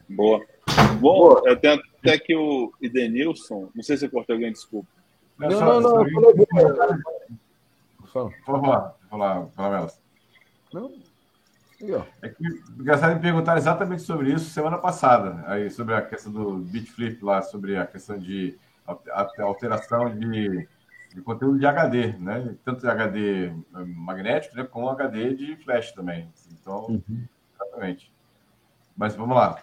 [0.08, 0.46] Boa.
[1.00, 4.88] Bom, eu tenho até que o Idenilson, não sei se eu cortei alguém, desculpa.
[5.50, 6.06] Não, não, não.
[8.06, 9.94] Fala, fala, fala, fala,
[11.82, 12.44] Não, é que,
[12.80, 17.42] engraçado me perguntaram exatamente sobre isso semana passada, aí, sobre a questão do Bitflip lá,
[17.42, 18.58] sobre a questão de
[19.40, 20.68] alteração de,
[21.16, 22.56] de conteúdo de HD, né?
[22.64, 23.54] Tanto de HD eh,
[23.86, 26.32] magnético, né, como HD de flash também.
[26.52, 27.26] Então, uhum.
[27.56, 28.14] exatamente.
[28.96, 29.58] Mas vamos lá.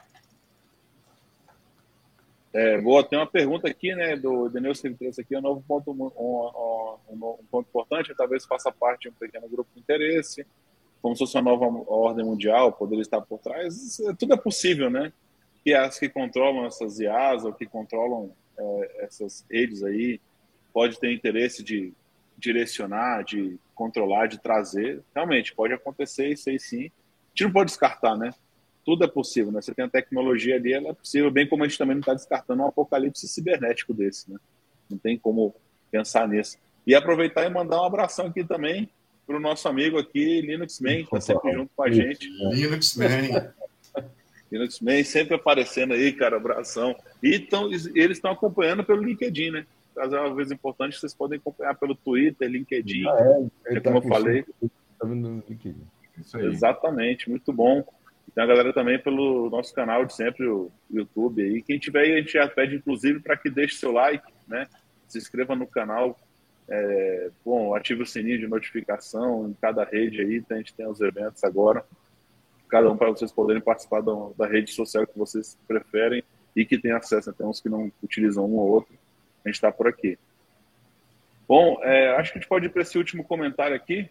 [2.53, 6.07] É, boa, tem uma pergunta aqui, né, do Denilson que aqui, um novo ponto, um,
[6.07, 10.47] um, um, ponto importante, talvez faça parte de um pequeno grupo de interesse,
[11.03, 15.13] como se fosse uma nova ordem mundial, poderia estar por trás, tudo é possível, né?
[15.63, 20.19] Que as que controlam essas IAs ou que controlam é, essas redes aí,
[20.73, 21.93] pode ter interesse de
[22.37, 26.87] direcionar, de controlar, de trazer, realmente pode acontecer isso aí sim.
[26.87, 28.33] A gente não pode descartar, né?
[28.89, 29.61] Tudo é possível, né?
[29.61, 32.15] Você tem a tecnologia ali, ela é possível, bem como a gente também não está
[32.15, 34.39] descartando um apocalipse cibernético desse, né?
[34.89, 35.55] Não tem como
[35.91, 36.57] pensar nisso.
[36.87, 38.89] E aproveitar e mandar um abração aqui também
[39.27, 42.31] para o nosso amigo aqui, Linux Man, que está sempre junto com a gente.
[42.51, 43.53] Linux Man.
[44.51, 46.97] Linux Man sempre aparecendo aí, cara, abração.
[47.23, 49.67] E tão, eles estão acompanhando pelo LinkedIn, né?
[49.95, 54.01] Caso é uma vez importante, vocês podem acompanhar pelo Twitter, LinkedIn, ah, é, é como
[54.01, 54.47] tá eu falei.
[54.99, 55.77] Tá no LinkedIn.
[56.37, 57.85] Exatamente, muito bom.
[58.39, 61.61] Tem a galera também pelo nosso canal de sempre, o YouTube aí.
[61.61, 64.69] Quem tiver aí, a gente já pede, inclusive, para que deixe seu like, né?
[65.09, 66.17] Se inscreva no canal,
[66.69, 71.01] é, bom, ative o sininho de notificação em cada rede aí, a gente tem os
[71.01, 71.85] eventos agora,
[72.69, 76.23] cada um para vocês poderem participar da, da, rede social que vocês preferem
[76.55, 78.95] e que tem acesso, tem uns que não utilizam um ou outro,
[79.45, 80.17] a gente está por aqui.
[81.49, 84.09] Bom, é, acho que a gente pode ir para esse último comentário aqui,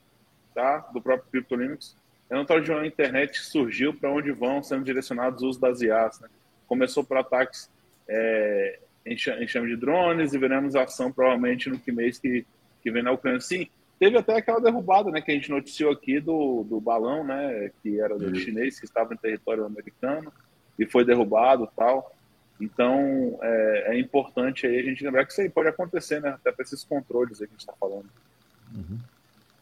[0.53, 1.95] tá, do próprio Crypto Linux.
[2.29, 5.61] É um tal de uma internet que surgiu para onde vão sendo direcionados os uso
[5.61, 6.27] das IAs, né?
[6.67, 7.69] Começou por ataques
[8.07, 12.45] é, enxame de drones e veremos ação provavelmente no que mês que,
[12.81, 13.39] que vem na Ucrânia.
[13.39, 13.67] Sim,
[13.99, 17.99] teve até aquela derrubada, né, que a gente noticiou aqui do, do balão, né, que
[17.99, 18.35] era do uhum.
[18.35, 20.31] chinês, que estava em território americano
[20.77, 22.13] e foi derrubado tal.
[22.59, 26.51] Então, é, é, importante aí a gente lembrar que isso aí pode acontecer, né, até
[26.51, 28.09] para esses controles aí que a gente está falando.
[28.75, 28.97] Uhum.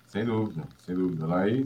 [0.08, 1.26] Sem dúvida, sem dúvida.
[1.26, 1.66] Lá aí,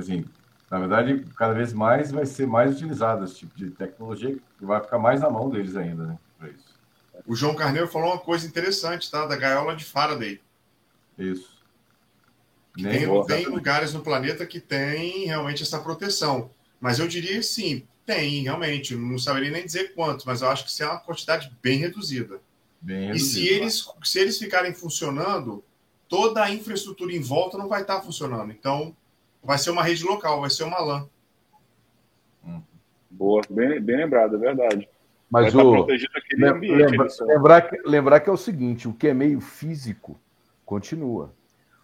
[0.00, 0.24] assim,
[0.70, 4.80] na verdade, cada vez mais vai ser mais utilizado esse tipo de tecnologia, que vai
[4.80, 6.78] ficar mais na mão deles ainda, né, para isso.
[7.26, 9.26] O João Carneiro falou uma coisa interessante, tá?
[9.26, 10.40] Da gaiola de Faraday.
[11.18, 11.58] Isso.
[12.76, 16.50] Nem tem, tem lugares no planeta que tem realmente essa proteção.
[16.80, 18.94] Mas eu diria sim, tem, realmente.
[18.94, 22.40] Não saberia nem dizer quanto, mas eu acho que isso é uma quantidade bem reduzida.
[22.80, 23.16] Bem reduzida.
[23.16, 25.64] E se eles, se eles ficarem funcionando,
[26.08, 28.52] toda a infraestrutura em volta não vai estar funcionando.
[28.52, 28.96] Então,
[29.48, 31.08] vai ser uma rede local, vai ser uma LAN.
[33.10, 34.86] Boa, bem, bem lembrado, é verdade.
[35.30, 36.06] Mas o, ambiente,
[36.74, 40.20] lembra, lembrar, que, lembrar que é o seguinte: o que é meio físico
[40.66, 41.32] continua,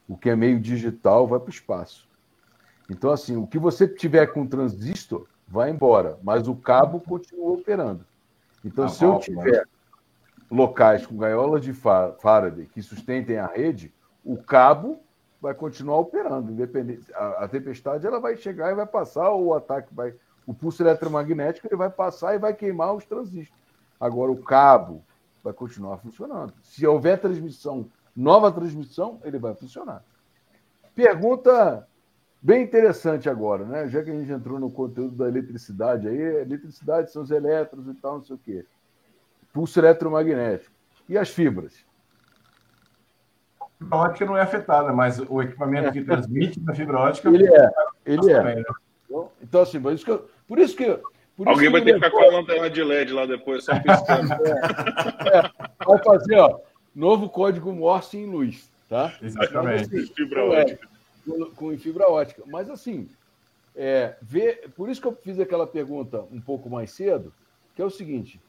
[0.06, 2.06] o que é meio digital vai para o espaço.
[2.90, 8.04] Então, assim, o que você tiver com transistor vai embora, mas o cabo continua operando.
[8.62, 9.66] Então, ah, se eu tiver
[10.50, 13.90] locais com gaiolas de Faraday que sustentem a rede,
[14.22, 15.00] o cabo
[15.44, 17.12] vai continuar operando, independente.
[17.14, 20.14] A, a tempestade ela vai chegar e vai passar, ou o ataque vai
[20.46, 23.52] o pulso eletromagnético ele vai passar e vai queimar os transistores.
[23.98, 25.02] Agora, o cabo
[25.42, 26.52] vai continuar funcionando.
[26.62, 30.04] Se houver transmissão, nova transmissão, ele vai funcionar.
[30.94, 31.86] Pergunta
[32.42, 33.88] bem interessante agora, né?
[33.88, 37.94] Já que a gente entrou no conteúdo da eletricidade aí, eletricidade são os elétrons e
[37.94, 38.66] tal, não sei o quê.
[39.52, 40.74] Pulso eletromagnético.
[41.08, 41.84] E as fibras?
[43.78, 47.28] Fibra ótica não é afetada, mas o equipamento que transmite da fibra ótica.
[47.28, 47.70] Ele é,
[48.06, 48.36] ele é.
[48.36, 48.64] Também, né?
[49.42, 50.98] Então, assim, por isso que eu, por isso que
[51.36, 54.28] por Alguém vai ter que ficar com a lanterna de LED lá depois, só piscando.
[55.26, 55.50] É, é,
[55.84, 56.60] vai fazer, ó,
[56.94, 59.12] novo código Morse em luz, tá?
[59.20, 59.86] Exatamente.
[59.86, 60.88] Então, assim, fibra ótica.
[61.26, 62.42] Com, com fibra ótica.
[62.46, 63.08] Mas, assim,
[63.74, 67.32] é, ver, por isso que eu fiz aquela pergunta um pouco mais cedo,
[67.74, 68.40] que é o seguinte: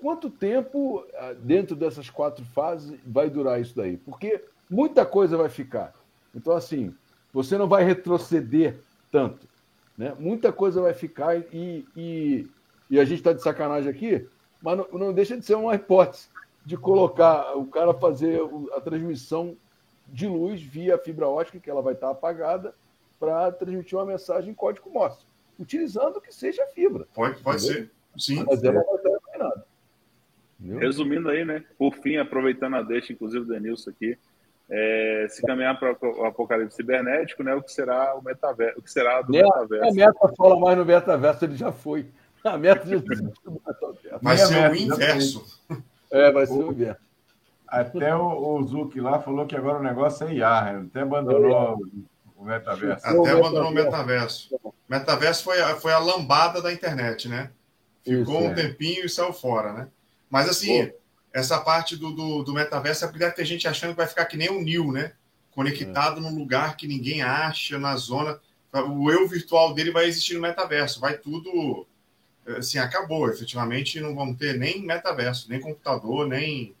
[0.00, 3.96] quanto tempo ah, dentro dessas quatro fases vai durar isso daí?
[3.96, 5.94] Porque muita coisa vai ficar.
[6.34, 6.94] Então, assim,
[7.32, 8.76] você não vai retroceder
[9.10, 9.46] tanto.
[9.96, 10.14] Né?
[10.18, 12.46] Muita coisa vai ficar e, e,
[12.90, 14.26] e a gente está de sacanagem aqui,
[14.62, 16.28] mas não, não, deixa de ser uma hipótese
[16.64, 18.40] de colocar o cara fazer
[18.74, 19.56] a transmissão
[20.08, 22.74] de luz via fibra ótica, que ela vai estar apagada,
[23.18, 25.24] para transmitir uma mensagem em código Morse,
[25.58, 27.06] utilizando que seja fibra.
[27.14, 28.44] Pode, pode ser, sim.
[28.44, 29.15] Mas ela vai estar
[30.74, 31.64] Resumindo aí, né?
[31.78, 34.18] Por fim, aproveitando a deixa, inclusive, do Denilson aqui,
[34.68, 38.90] é, se caminhar para o apocalipse cibernético, né, o que será o metaverso, o que
[38.90, 39.88] será do meta, metaverso.
[39.88, 42.06] A meta fala mais no metaverso, ele já foi.
[42.42, 42.98] A meta já
[44.22, 45.60] Vai ser o inverso.
[46.10, 47.00] É, vai ser o inverso.
[47.66, 51.78] Até o, o Zuc lá falou que agora o negócio é IA, até abandonou
[52.36, 53.06] o metaverso.
[53.06, 54.54] Até abandonou o metaverso.
[54.62, 57.50] O metaverso foi a, foi a lambada da internet, né?
[58.04, 58.54] Ficou Isso, um é.
[58.54, 59.88] tempinho e saiu fora, né?
[60.30, 61.06] Mas assim, Pô
[61.36, 64.38] essa parte do, do, do metaverso, apesar de ter gente achando que vai ficar que
[64.38, 65.12] nem o Neo, né?
[65.50, 66.22] Conectado é.
[66.22, 68.40] num lugar que ninguém acha, na zona.
[68.72, 70.98] O eu virtual dele vai existir no metaverso.
[70.98, 71.86] Vai tudo.
[72.56, 73.28] Assim, acabou.
[73.28, 76.74] Efetivamente, não vamos ter nem metaverso, nem computador, nem.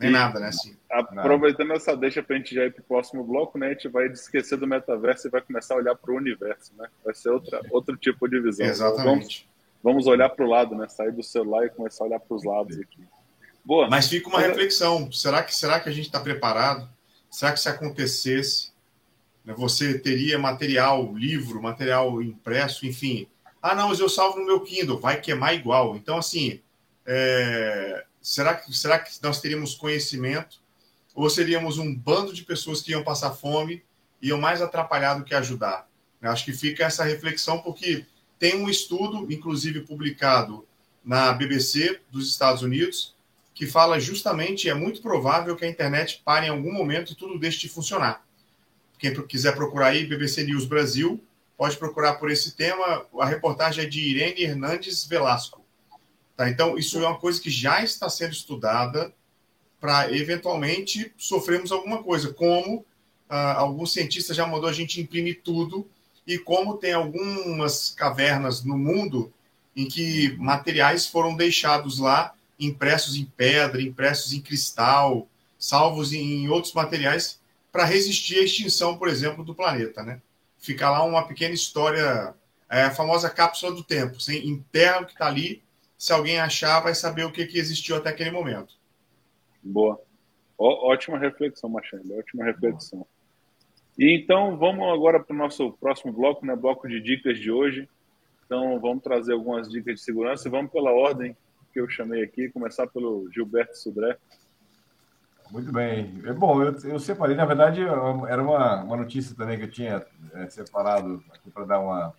[0.00, 0.48] Nem nada, né?
[0.48, 1.78] Assim, Aproveitando nada.
[1.78, 3.68] essa deixa para a gente já ir para o próximo bloco, né?
[3.68, 6.88] A gente vai esquecer do metaverso e vai começar a olhar para o universo, né?
[7.04, 8.66] Vai ser outra, outro tipo de visão.
[8.66, 9.04] Exatamente.
[9.04, 9.48] Vamos,
[9.82, 10.88] vamos olhar para o lado, né?
[10.88, 13.00] Sair do celular e começar a olhar para os lados aqui.
[13.64, 13.88] Boa.
[13.88, 16.88] Mas fica uma reflexão: será que, será que a gente está preparado?
[17.30, 18.72] Será que se acontecesse,
[19.44, 23.28] né, você teria material, livro, material impresso, enfim?
[23.60, 25.96] Ah, não, mas eu salvo no meu Kindle, vai queimar igual.
[25.96, 26.60] Então, assim,
[27.04, 28.04] é...
[28.22, 30.62] será, que, será que nós teríamos conhecimento?
[31.14, 33.82] Ou seríamos um bando de pessoas que iam passar fome
[34.22, 35.88] e iam mais atrapalhar do que ajudar?
[36.22, 38.06] Eu acho que fica essa reflexão, porque
[38.38, 40.66] tem um estudo, inclusive publicado
[41.04, 43.14] na BBC dos Estados Unidos,
[43.54, 47.38] que fala justamente, é muito provável que a internet pare em algum momento e tudo
[47.38, 48.24] deixe de funcionar.
[48.98, 51.20] Quem quiser procurar aí, BBC News Brasil,
[51.56, 53.06] pode procurar por esse tema.
[53.18, 55.64] A reportagem é de Irene Hernandes Velasco.
[56.36, 56.48] Tá?
[56.48, 59.12] Então, isso é uma coisa que já está sendo estudada
[59.80, 62.84] para, eventualmente, sofrermos alguma coisa, como
[63.28, 65.88] ah, alguns cientistas já mandou a gente imprimir tudo,
[66.28, 69.32] e como tem algumas cavernas no mundo
[69.74, 75.26] em que materiais foram deixados lá impressos em pedra, impressos em cristal,
[75.58, 77.40] salvos em outros materiais
[77.72, 80.20] para resistir à extinção, por exemplo, do planeta, né?
[80.58, 82.34] Fica lá uma pequena história,
[82.68, 84.20] é a famosa cápsula do tempo.
[84.20, 85.62] Você enterra o que está ali,
[85.96, 88.74] se alguém achar, vai saber o que, que existiu até aquele momento.
[89.62, 89.98] Boa.
[90.58, 93.06] Ó, ótima reflexão, Machado, ótima reflexão.
[93.98, 96.54] E então vamos agora para o nosso próximo bloco, né?
[96.54, 97.88] Bloco de dicas de hoje.
[98.46, 101.36] Então vamos trazer algumas dicas de segurança e vamos pela ordem
[101.72, 104.16] que eu chamei aqui, começar pelo Gilberto Sudré.
[105.50, 106.20] Muito bem.
[106.24, 110.06] É bom, eu, eu separei, na verdade, era uma, uma notícia também que eu tinha
[110.34, 112.14] é, separado aqui para dar uma,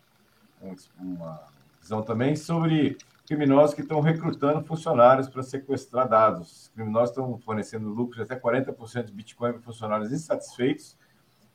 [0.99, 1.39] uma
[1.79, 6.63] visão também sobre criminosos que estão recrutando funcionários para sequestrar dados.
[6.63, 10.97] Os criminosos estão fornecendo lucros de até 40% de Bitcoin para funcionários insatisfeitos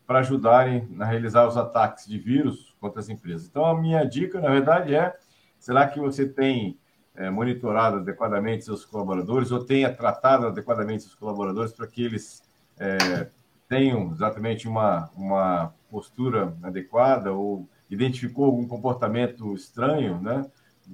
[0.07, 3.47] para ajudarem a realizar os ataques de vírus contra as empresas.
[3.47, 5.17] Então, a minha dica, na verdade, é:
[5.59, 6.79] será que você tem
[7.15, 12.43] é, monitorado adequadamente seus colaboradores ou tenha tratado adequadamente seus colaboradores para que eles
[12.79, 13.29] é,
[13.69, 20.45] tenham exatamente uma, uma postura adequada ou identificou algum comportamento estranho, né?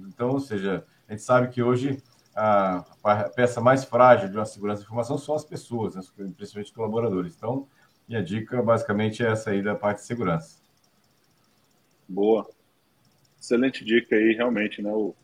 [0.07, 2.01] Então, ou seja, a gente sabe que hoje
[2.35, 2.85] a,
[3.35, 6.01] peça mais frágil de uma segurança de informação são as pessoas, né?
[6.15, 7.35] principalmente os colaboradores.
[7.35, 7.67] Então,
[8.11, 10.59] minha dica basicamente é essa aí da parte de segurança.
[12.07, 12.45] Boa.
[13.39, 14.91] Excelente dica aí, realmente, né?
[14.91, 15.15] O,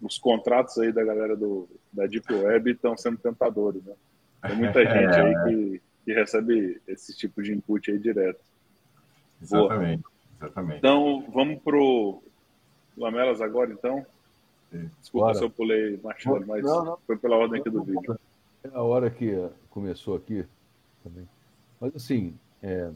[0.00, 3.92] os contratos aí da galera do, da Deep Web estão sendo tentadores, né?
[4.40, 5.44] Tem muita gente aí é.
[5.44, 8.40] que, que recebe esse tipo de input aí direto.
[9.42, 10.12] Exatamente, Boa.
[10.40, 10.78] exatamente.
[10.78, 12.22] Então, vamos pro
[12.96, 14.04] Lamelas agora, então?
[14.98, 15.38] Desculpa Bora.
[15.38, 16.98] se eu pulei, Marcelo, mas não, não.
[17.06, 18.18] foi pela ordem aqui do vídeo.
[18.64, 19.30] É a hora que
[19.68, 20.46] começou aqui
[21.02, 21.28] também.
[21.80, 22.90] Mas, assim, é,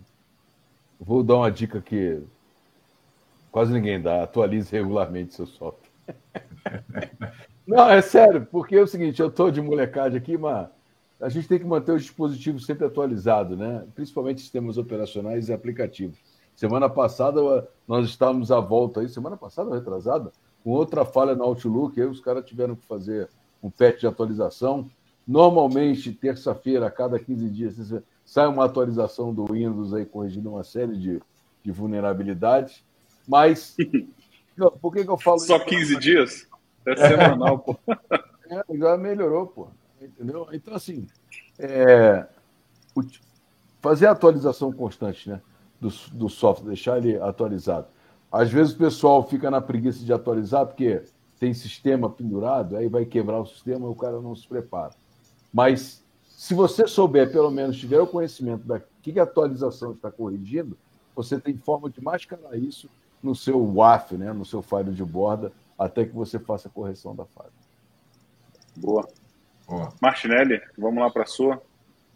[1.00, 2.20] vou dar uma dica que
[3.50, 4.22] quase ninguém dá.
[4.22, 5.90] Atualize regularmente seu software.
[7.66, 10.68] Não, é sério, porque é o seguinte, eu estou de molecagem aqui, mas
[11.18, 13.86] a gente tem que manter os dispositivos sempre atualizados, né?
[13.94, 16.18] Principalmente sistemas operacionais e aplicativos.
[16.54, 20.30] Semana passada nós estávamos à volta aí, semana passada, retrasada,
[20.62, 23.28] com outra falha no Outlook, aí os caras tiveram que fazer
[23.62, 24.88] um patch de atualização.
[25.26, 27.78] Normalmente, terça-feira, a cada 15 dias,
[28.24, 31.20] sai uma atualização do Windows aí corrigindo uma série de,
[31.62, 32.82] de vulnerabilidades.
[33.26, 33.76] Mas,
[34.80, 36.46] por que, que eu falo Só 15 dias?
[36.86, 37.76] É semanal, pô.
[38.46, 39.68] É, já melhorou, pô.
[39.98, 40.46] Entendeu?
[40.52, 41.06] Então, assim,
[41.58, 42.26] é,
[43.80, 45.40] fazer a atualização constante né,
[45.80, 47.86] do, do software, deixar ele atualizado.
[48.30, 51.02] Às vezes o pessoal fica na preguiça de atualizar, porque
[51.40, 54.92] tem sistema pendurado, aí vai quebrar o sistema e o cara não se prepara.
[55.50, 56.03] Mas
[56.44, 60.76] se você souber, pelo menos, tiver o conhecimento da que a atualização está corrigindo,
[61.16, 62.86] você tem forma de mascarar isso
[63.22, 67.16] no seu WAF, né, no seu file de borda, até que você faça a correção
[67.16, 67.48] da falha.
[68.76, 69.08] Boa.
[69.66, 69.90] Boa.
[70.02, 71.62] Martinelli, vamos lá para a sua.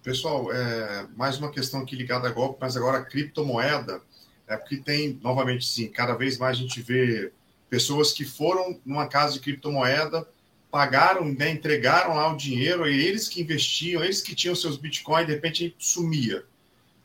[0.03, 4.03] Pessoal, é, mais uma questão aqui ligada a golpe, mas agora a criptomoeda,
[4.47, 7.33] é porque tem, novamente, sim, cada vez mais a gente vê
[7.70, 10.29] pessoas que foram numa casa de criptomoeda
[10.71, 15.27] pagaram, né, entregaram lá o dinheiro, e eles que investiam, eles que tinham seus bitcoins,
[15.27, 16.45] de repente sumia.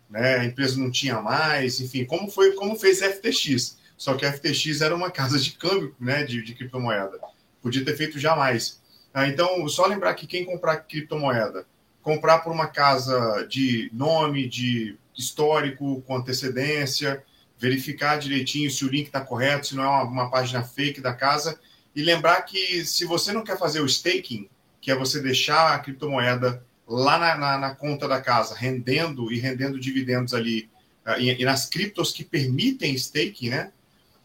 [0.10, 0.36] Né?
[0.36, 3.78] A empresa não tinha mais, enfim, como foi, como fez a FTX.
[3.98, 7.20] Só que a FTX era uma casa de câmbio né, de, de criptomoeda.
[7.62, 8.82] Podia ter feito jamais.
[9.14, 11.66] Ah, então, só lembrar que quem comprar criptomoeda,
[12.02, 17.24] comprar por uma casa de nome, de histórico, com antecedência,
[17.58, 21.14] verificar direitinho se o link está correto, se não é uma, uma página fake da
[21.14, 21.58] casa
[21.96, 24.50] e lembrar que se você não quer fazer o staking,
[24.82, 29.40] que é você deixar a criptomoeda lá na, na, na conta da casa, rendendo e
[29.40, 30.70] rendendo dividendos ali,
[31.06, 33.72] uh, e, e, nas criptos que permitem staking, né?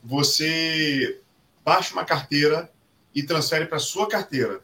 [0.02, 1.20] Você
[1.64, 2.70] baixa uma carteira
[3.14, 4.60] e transfere para sua carteira,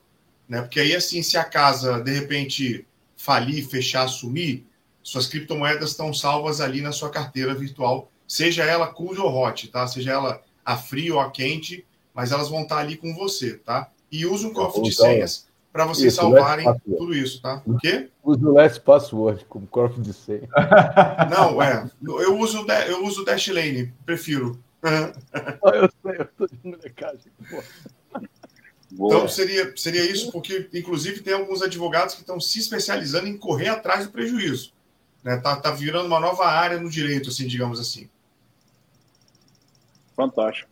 [0.48, 0.62] né?
[0.62, 2.86] Porque aí, assim, se a casa, de repente,
[3.16, 4.64] falir, fechar, sumir,
[5.02, 9.86] suas criptomoedas estão salvas ali na sua carteira virtual, seja ela cool ou hot, tá?
[9.86, 11.84] Seja ela a frio ou a quente,
[12.14, 13.90] mas elas vão estar ali com você, tá?
[14.10, 17.60] E use um cofre de senhas para vocês isso, salvarem tudo isso, tá?
[17.66, 18.08] O quê?
[18.22, 20.48] Use o Last Password como cofre de senha.
[21.28, 21.90] Não, é.
[22.00, 24.62] Eu uso, eu uso o Dashlane, prefiro.
[24.84, 27.32] eu sei, eu tô de molecagem.
[28.92, 33.68] Então seria, seria isso, porque inclusive tem alguns advogados que estão se especializando em correr
[33.68, 34.72] atrás do prejuízo.
[35.24, 35.38] Né?
[35.38, 38.08] Tá, tá virando uma nova área no direito, assim, digamos assim.
[40.14, 40.70] Fantástico.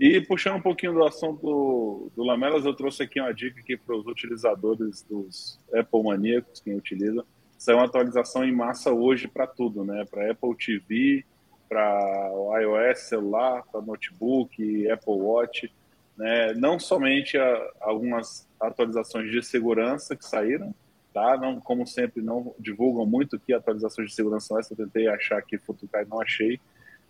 [0.00, 3.94] E puxando um pouquinho do assunto do, Lamelas, eu trouxe aqui uma dica aqui para
[3.94, 7.22] os utilizadores dos Apple maníacos, quem utiliza.
[7.58, 10.06] Saiu uma atualização em massa hoje para tudo, né?
[10.10, 11.22] Para Apple TV,
[11.68, 12.30] para
[12.62, 15.70] iOS celular, para notebook, Apple Watch.
[16.16, 16.54] Né?
[16.54, 20.74] Não somente a, algumas atualizações de segurança que saíram,
[21.12, 21.36] tá?
[21.36, 24.78] Não, como sempre, não divulgam muito que atualizações de segurança são essas.
[24.78, 26.58] Eu tentei achar aqui, Futukai, não achei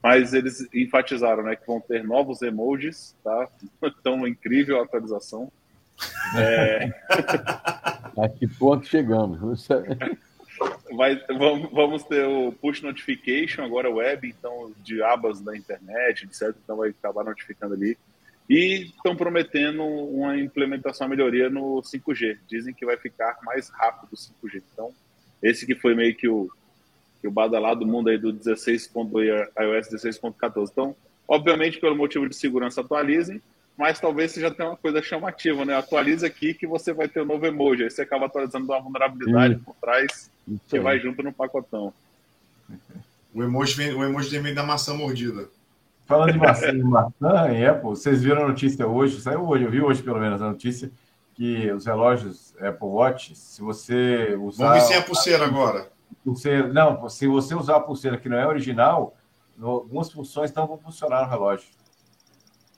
[0.03, 3.49] mas eles enfatizaram né, que vão ter novos emojis, tá?
[3.83, 5.51] Então, incrível a atualização.
[6.37, 6.91] É...
[8.19, 9.69] A que ponto chegamos?
[10.95, 11.19] Vai,
[11.73, 16.59] vamos ter o push notification, agora web, então, de abas da internet, certo?
[16.63, 17.97] Então vai acabar notificando ali.
[18.49, 22.41] E estão prometendo uma implementação, uma melhoria no 5G.
[22.47, 24.63] Dizem que vai ficar mais rápido o 5G.
[24.73, 24.93] Então,
[25.43, 26.51] esse que foi meio que o,
[27.21, 28.91] que o badalado mundo aí do 16.
[28.95, 30.71] iOS 16.14.
[30.73, 30.97] Então,
[31.29, 33.41] obviamente, pelo motivo de segurança, atualizem,
[33.77, 35.77] mas talvez você já tenha uma coisa chamativa, né?
[35.77, 37.85] Atualize aqui que você vai ter um novo emoji.
[37.85, 40.31] Aí você acaba atualizando uma vulnerabilidade por trás
[40.69, 41.93] que vai junto no pacotão.
[43.35, 45.49] O emoji vem, o emoji vem da maçã mordida.
[46.07, 49.71] Falando de maçã, de maçã em Apple, vocês viram a notícia hoje, saiu hoje, eu
[49.71, 50.91] vi hoje pelo menos a notícia,
[51.35, 54.69] que os relógios Apple Watch, se você usar.
[54.69, 55.87] Vamos ver sem a pulseira agora
[56.25, 56.73] pulseira.
[56.73, 59.17] Não, se você usar a pulseira que não é original,
[59.61, 61.69] algumas funções não vão funcionar no relógio.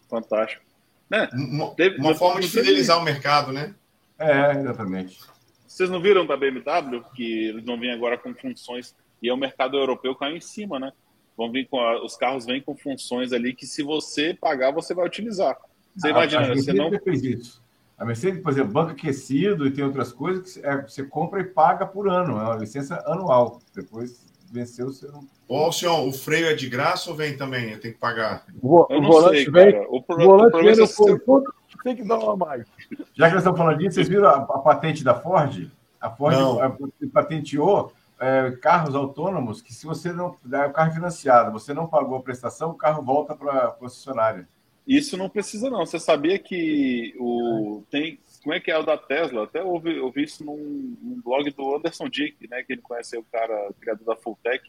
[0.08, 0.62] Fantástico.
[1.10, 3.74] É, uma, teve, uma forma de fidelizar o mercado, né?
[4.18, 5.20] É, exatamente.
[5.66, 9.36] Vocês não viram da BMW que eles vão vir agora com funções e é o
[9.36, 10.92] mercado europeu caiu em cima, né?
[11.36, 14.94] Vão vir com a, os carros vêm com funções ali que se você pagar você
[14.94, 15.56] vai utilizar.
[15.96, 17.61] Você ah, imagina, você não fez isso.
[18.03, 21.44] A Mercedes, por exemplo, banco aquecido e tem outras coisas que é, você compra e
[21.44, 23.61] paga por ano, é uma licença anual.
[23.72, 25.24] Depois venceu, você não.
[25.46, 27.70] Ô, senhor, o freio é de graça ou vem também?
[27.70, 28.44] Eu tenho que pagar?
[28.61, 29.86] O, o volante sei, vem.
[29.88, 32.66] O, pro, o volante vem no conjunto, tem que dar uma mais.
[33.14, 35.70] Já que nós estamos falando disso, vocês viram a, a patente da Ford?
[36.00, 36.76] A Ford a,
[37.12, 40.34] patenteou é, carros autônomos que se você não.
[40.53, 44.48] É o carro financiado, você não pagou a prestação, o carro volta para a concessionária.
[44.86, 45.86] Isso não precisa, não.
[45.86, 47.82] Você sabia que o.
[47.90, 48.18] Tem.
[48.42, 49.44] Como é que é o da Tesla?
[49.44, 52.62] Até ouvi, ouvi isso num, num blog do Anderson Dick, né?
[52.64, 54.68] Que ele conheceu o cara, criador da Fulltech,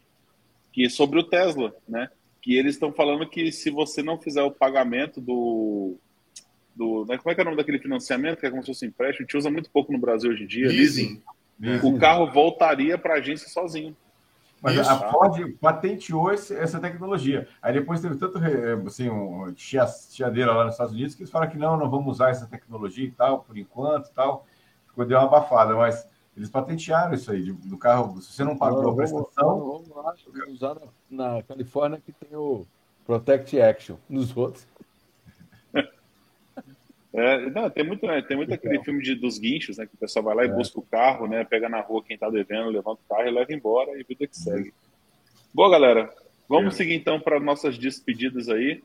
[0.71, 2.09] que é sobre o Tesla, né?
[2.39, 5.97] Que eles estão falando que se você não fizer o pagamento do.
[6.75, 8.39] do né, como é que é o nome daquele financiamento?
[8.39, 10.43] Que é como se fosse um empréstimo, a gente usa muito pouco no Brasil hoje
[10.43, 10.67] em dia.
[10.67, 11.23] Leasing.
[11.81, 13.95] O carro voltaria para a agência sozinho.
[14.63, 14.89] Mas Isso.
[14.89, 17.49] a Ford patenteou esse, essa tecnologia.
[17.61, 18.39] Aí depois teve tanto
[18.87, 22.29] assim, um chiadeira lá nos Estados Unidos que eles falaram que não, não vamos usar
[22.29, 24.47] essa tecnologia e tal, por enquanto e tal.
[24.87, 26.07] Ficou deu uma abafada, mas
[26.37, 28.21] eles patentearam isso aí, do carro.
[28.21, 29.59] Se você não pagou a prestação.
[29.59, 30.15] Vamos, lá,
[30.47, 30.77] usar
[31.09, 32.65] na, na Califórnia que tem o
[33.05, 33.97] Protect Action.
[34.07, 34.65] Nos outros.
[37.13, 39.85] É, não, tem muito, né, tem muito aquele filme de, dos guinchos, né?
[39.85, 40.51] Que o pessoal vai lá e é.
[40.51, 41.43] busca o carro, né?
[41.43, 44.35] Pega na rua quem tá devendo, levanta o carro e leva embora e vida que
[44.35, 44.73] segue.
[45.53, 46.11] Boa, galera.
[46.49, 46.77] Vamos é.
[46.77, 48.81] seguir então para nossas despedidas aí.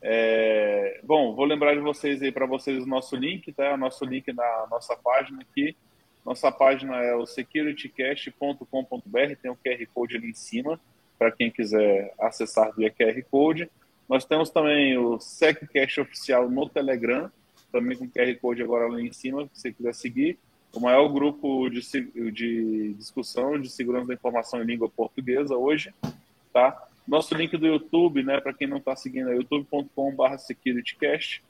[0.00, 3.74] É, bom, vou lembrar de vocês aí para vocês o nosso link, tá?
[3.74, 5.76] O nosso link na nossa página aqui.
[6.24, 10.80] Nossa página é o securitycast.com.br, tem o QR Code ali em cima
[11.18, 13.70] para quem quiser acessar via QR Code.
[14.08, 17.30] Nós temos também o SecCast oficial no Telegram,
[17.72, 20.38] também com QR Code agora lá em cima, se você quiser seguir.
[20.72, 21.80] O maior grupo de,
[22.32, 25.94] de discussão de segurança da informação em língua portuguesa hoje,
[26.52, 26.88] tá?
[27.06, 31.42] Nosso link do YouTube, né, para quem não está seguindo, é youtube.com.br securitycast.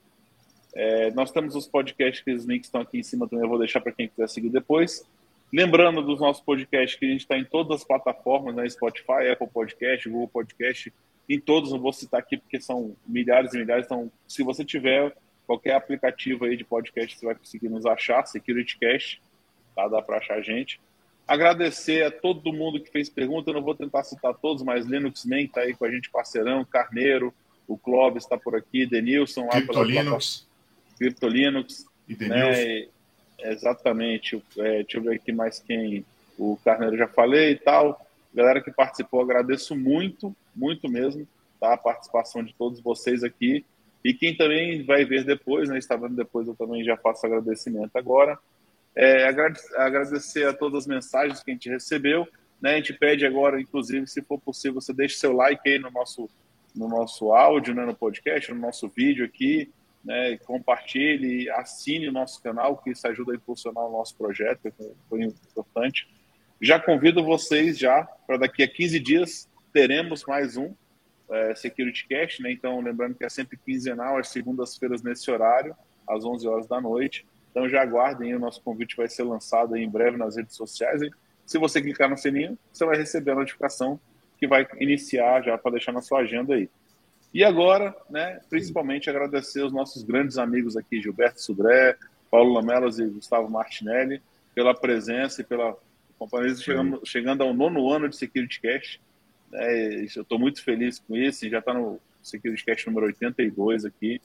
[0.75, 3.59] É, nós temos os podcasts, que os links estão aqui em cima também, eu vou
[3.59, 5.09] deixar para quem quiser seguir depois.
[5.53, 9.47] Lembrando dos nossos podcasts que a gente está em todas as plataformas, né, Spotify, Apple
[9.47, 10.93] Podcast, Google Podcast,
[11.29, 13.87] em todos, não vou citar aqui porque são milhares e milhares.
[13.87, 15.15] Então, se você tiver
[15.47, 19.21] qualquer aplicativo aí de podcast, você vai conseguir nos achar, SecurityCast,
[19.75, 19.89] tá?
[19.89, 20.81] Dá para achar a gente.
[21.27, 25.25] Agradecer a todo mundo que fez pergunta, eu não vou tentar citar todos, mas Linux
[25.25, 27.33] Man está aí com a gente, parceirão, Carneiro,
[27.67, 30.47] o Clóvis está por aqui, Denilson lá Criptolinux.
[30.99, 31.87] Criptolinux.
[32.07, 32.51] E Denilson.
[32.51, 32.87] Né?
[33.39, 34.43] Exatamente.
[34.59, 36.05] É, deixa eu ver aqui mais quem.
[36.39, 38.05] O Carneiro já falei e tal.
[38.35, 41.27] Galera que participou, agradeço muito, muito mesmo,
[41.61, 41.75] tá?
[41.75, 43.65] A participação de todos vocês aqui.
[44.05, 45.79] E quem também vai ver depois, né?
[45.79, 48.39] Está vendo depois, eu também já faço agradecimento agora.
[48.95, 49.27] É,
[49.77, 52.29] agradecer a todas as mensagens que a gente recebeu.
[52.61, 52.73] Né?
[52.73, 56.29] A gente pede agora, inclusive, se for possível, você deixe seu like aí no nosso,
[56.75, 57.85] no nosso áudio, né?
[57.85, 59.71] no podcast, no nosso vídeo aqui.
[60.05, 60.37] Né?
[60.45, 65.23] Compartilhe, assine o nosso canal, que isso ajuda a impulsionar o nosso projeto, que foi
[65.23, 66.07] importante.
[66.61, 70.73] Já convido vocês já para daqui a 15 dias teremos mais um
[71.29, 72.53] é, Security Cast, né?
[72.53, 75.75] Então, lembrando que é sempre quinzenal, às segundas-feiras nesse horário,
[76.09, 77.27] às 11 horas da noite.
[77.51, 81.03] Então, já aguardem, o nosso convite vai ser lançado em breve nas redes sociais.
[81.03, 81.11] E
[81.45, 83.99] se você clicar no sininho, você vai receber a notificação
[84.39, 86.71] que vai iniciar já para deixar na sua agenda aí.
[87.33, 91.97] E agora, né, principalmente agradecer os nossos grandes amigos aqui, Gilberto Sudré,
[92.31, 94.23] Paulo Lamelas e Gustavo Martinelli,
[94.55, 95.77] pela presença e pela
[96.17, 99.01] companhia chegando, chegando ao nono ano de Security Cash.
[99.55, 104.21] É, eu estou muito feliz com isso, já está no Security Cash número 82 aqui.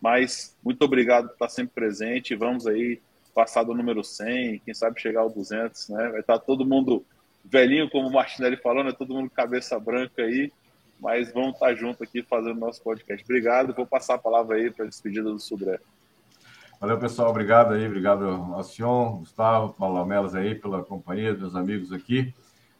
[0.00, 2.34] Mas muito obrigado por estar sempre presente.
[2.34, 3.00] Vamos aí
[3.34, 6.08] passar do número 100, quem sabe chegar ao 200, né?
[6.08, 7.04] Vai estar todo mundo
[7.44, 8.92] velhinho, como o Martinelli falou, né?
[8.92, 10.52] Todo mundo cabeça branca aí.
[10.98, 13.22] Mas vamos estar junto aqui fazendo nosso podcast.
[13.24, 13.74] Obrigado.
[13.74, 15.78] Vou passar a palavra aí para a despedida do Sudré.
[16.80, 17.30] Valeu, pessoal.
[17.30, 17.86] Obrigado aí.
[17.86, 22.34] Obrigado ao Sion, Gustavo, Paulo Melas aí pela companhia, dos amigos aqui.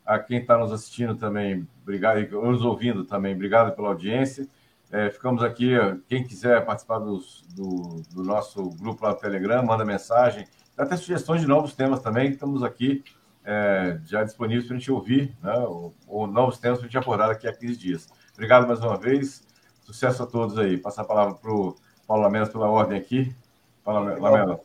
[0.06, 4.46] A quem está nos assistindo também, obrigado, nos ouvindo também, obrigado pela audiência.
[4.90, 5.72] É, ficamos aqui,
[6.08, 10.46] quem quiser participar dos, do, do, nosso grupo lá do Telegram, manda mensagem,
[10.76, 13.02] dá até sugestões de novos temas também, estamos aqui
[13.44, 16.98] é, já disponíveis para a gente ouvir, né, ou, ou novos temas para a gente
[16.98, 18.08] abordar daqui a 15 dias.
[18.34, 19.44] Obrigado mais uma vez,
[19.82, 20.76] sucesso a todos aí.
[20.76, 21.74] Passar a palavra para o
[22.06, 23.34] Paulo Melas pela ordem aqui.
[23.84, 24.60] Fala, Lamela.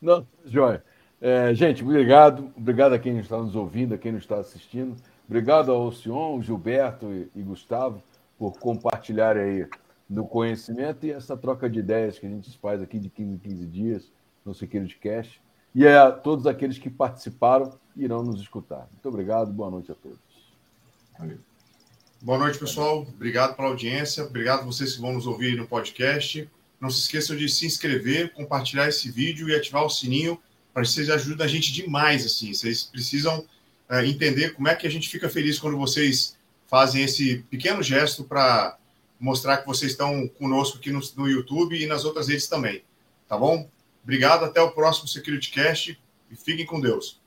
[0.00, 0.82] Não, Joia.
[1.26, 2.52] É, gente, obrigado.
[2.54, 4.94] Obrigado a quem está nos ouvindo, a quem nos está assistindo.
[5.26, 8.02] Obrigado ao Sion, Gilberto e, e Gustavo
[8.38, 9.66] por compartilhar aí
[10.06, 13.38] do conhecimento e essa troca de ideias que a gente faz aqui de 15 em
[13.38, 14.12] 15 dias
[14.44, 15.40] no Security Cash.
[15.74, 18.86] E a todos aqueles que participaram irão nos escutar.
[18.92, 20.18] Muito obrigado, boa noite a todos.
[21.18, 21.38] Valeu.
[22.20, 23.00] Boa noite, pessoal.
[23.00, 24.24] Obrigado pela audiência.
[24.24, 26.46] Obrigado a vocês que vão nos ouvir no podcast.
[26.78, 30.38] Não se esqueçam de se inscrever, compartilhar esse vídeo e ativar o sininho
[30.74, 32.24] vocês ajudam a gente demais.
[32.26, 33.46] Assim, vocês precisam
[33.88, 36.36] é, entender como é que a gente fica feliz quando vocês
[36.66, 38.76] fazem esse pequeno gesto para
[39.20, 42.82] mostrar que vocês estão conosco aqui no, no YouTube e nas outras redes também.
[43.28, 43.68] Tá bom?
[44.02, 45.98] Obrigado, até o próximo Security Cast
[46.30, 47.20] e fiquem com Deus.